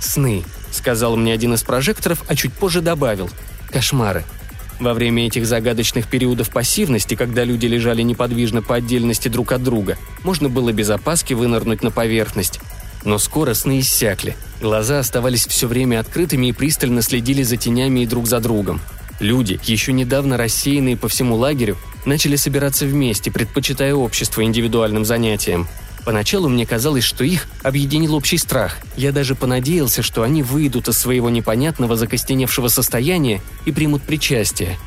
«Сны»,— 0.00 0.42
сказал 0.72 1.16
мне 1.16 1.32
один 1.32 1.54
из 1.54 1.62
прожекторов, 1.62 2.24
а 2.26 2.34
чуть 2.34 2.52
позже 2.52 2.80
добавил. 2.80 3.30
«Кошмары». 3.70 4.24
Во 4.80 4.94
время 4.94 5.26
этих 5.26 5.46
загадочных 5.46 6.08
периодов 6.08 6.48
пассивности, 6.48 7.14
когда 7.14 7.44
люди 7.44 7.66
лежали 7.66 8.00
неподвижно 8.00 8.62
по 8.62 8.76
отдельности 8.76 9.28
друг 9.28 9.52
от 9.52 9.62
друга, 9.62 9.98
можно 10.24 10.48
было 10.48 10.72
без 10.72 10.88
опаски 10.88 11.34
вынырнуть 11.34 11.82
на 11.82 11.90
поверхность. 11.90 12.60
Но 13.04 13.18
скоро 13.18 13.52
сны 13.52 13.80
иссякли. 13.80 14.36
Глаза 14.62 14.98
оставались 14.98 15.46
все 15.46 15.68
время 15.68 16.00
открытыми 16.00 16.46
и 16.46 16.52
пристально 16.52 17.02
следили 17.02 17.42
за 17.42 17.58
тенями 17.58 18.00
и 18.00 18.06
друг 18.06 18.26
за 18.26 18.40
другом. 18.40 18.80
Люди, 19.20 19.60
еще 19.64 19.92
недавно 19.92 20.38
рассеянные 20.38 20.96
по 20.96 21.08
всему 21.08 21.36
лагерю, 21.36 21.76
начали 22.06 22.36
собираться 22.36 22.86
вместе, 22.86 23.30
предпочитая 23.30 23.94
общество 23.94 24.42
индивидуальным 24.42 25.04
занятиям. 25.04 25.68
Поначалу 26.04 26.48
мне 26.48 26.66
казалось, 26.66 27.04
что 27.04 27.24
их 27.24 27.46
объединил 27.62 28.14
общий 28.14 28.38
страх. 28.38 28.78
Я 28.96 29.12
даже 29.12 29.34
понадеялся, 29.34 30.02
что 30.02 30.22
они 30.22 30.42
выйдут 30.42 30.88
из 30.88 30.98
своего 30.98 31.30
непонятного 31.30 31.96
закостеневшего 31.96 32.68
состояния 32.68 33.42
и 33.66 33.72
примут 33.72 34.02
причастие. 34.02 34.78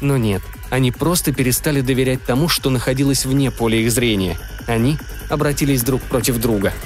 Но 0.00 0.16
нет, 0.16 0.42
они 0.70 0.90
просто 0.90 1.32
перестали 1.32 1.80
доверять 1.80 2.24
тому, 2.24 2.48
что 2.48 2.70
находилось 2.70 3.24
вне 3.24 3.50
поля 3.50 3.78
их 3.78 3.92
зрения. 3.92 4.36
Они 4.66 4.98
обратились 5.28 5.82
друг 5.82 6.02
против 6.02 6.38
друга– 6.38 6.72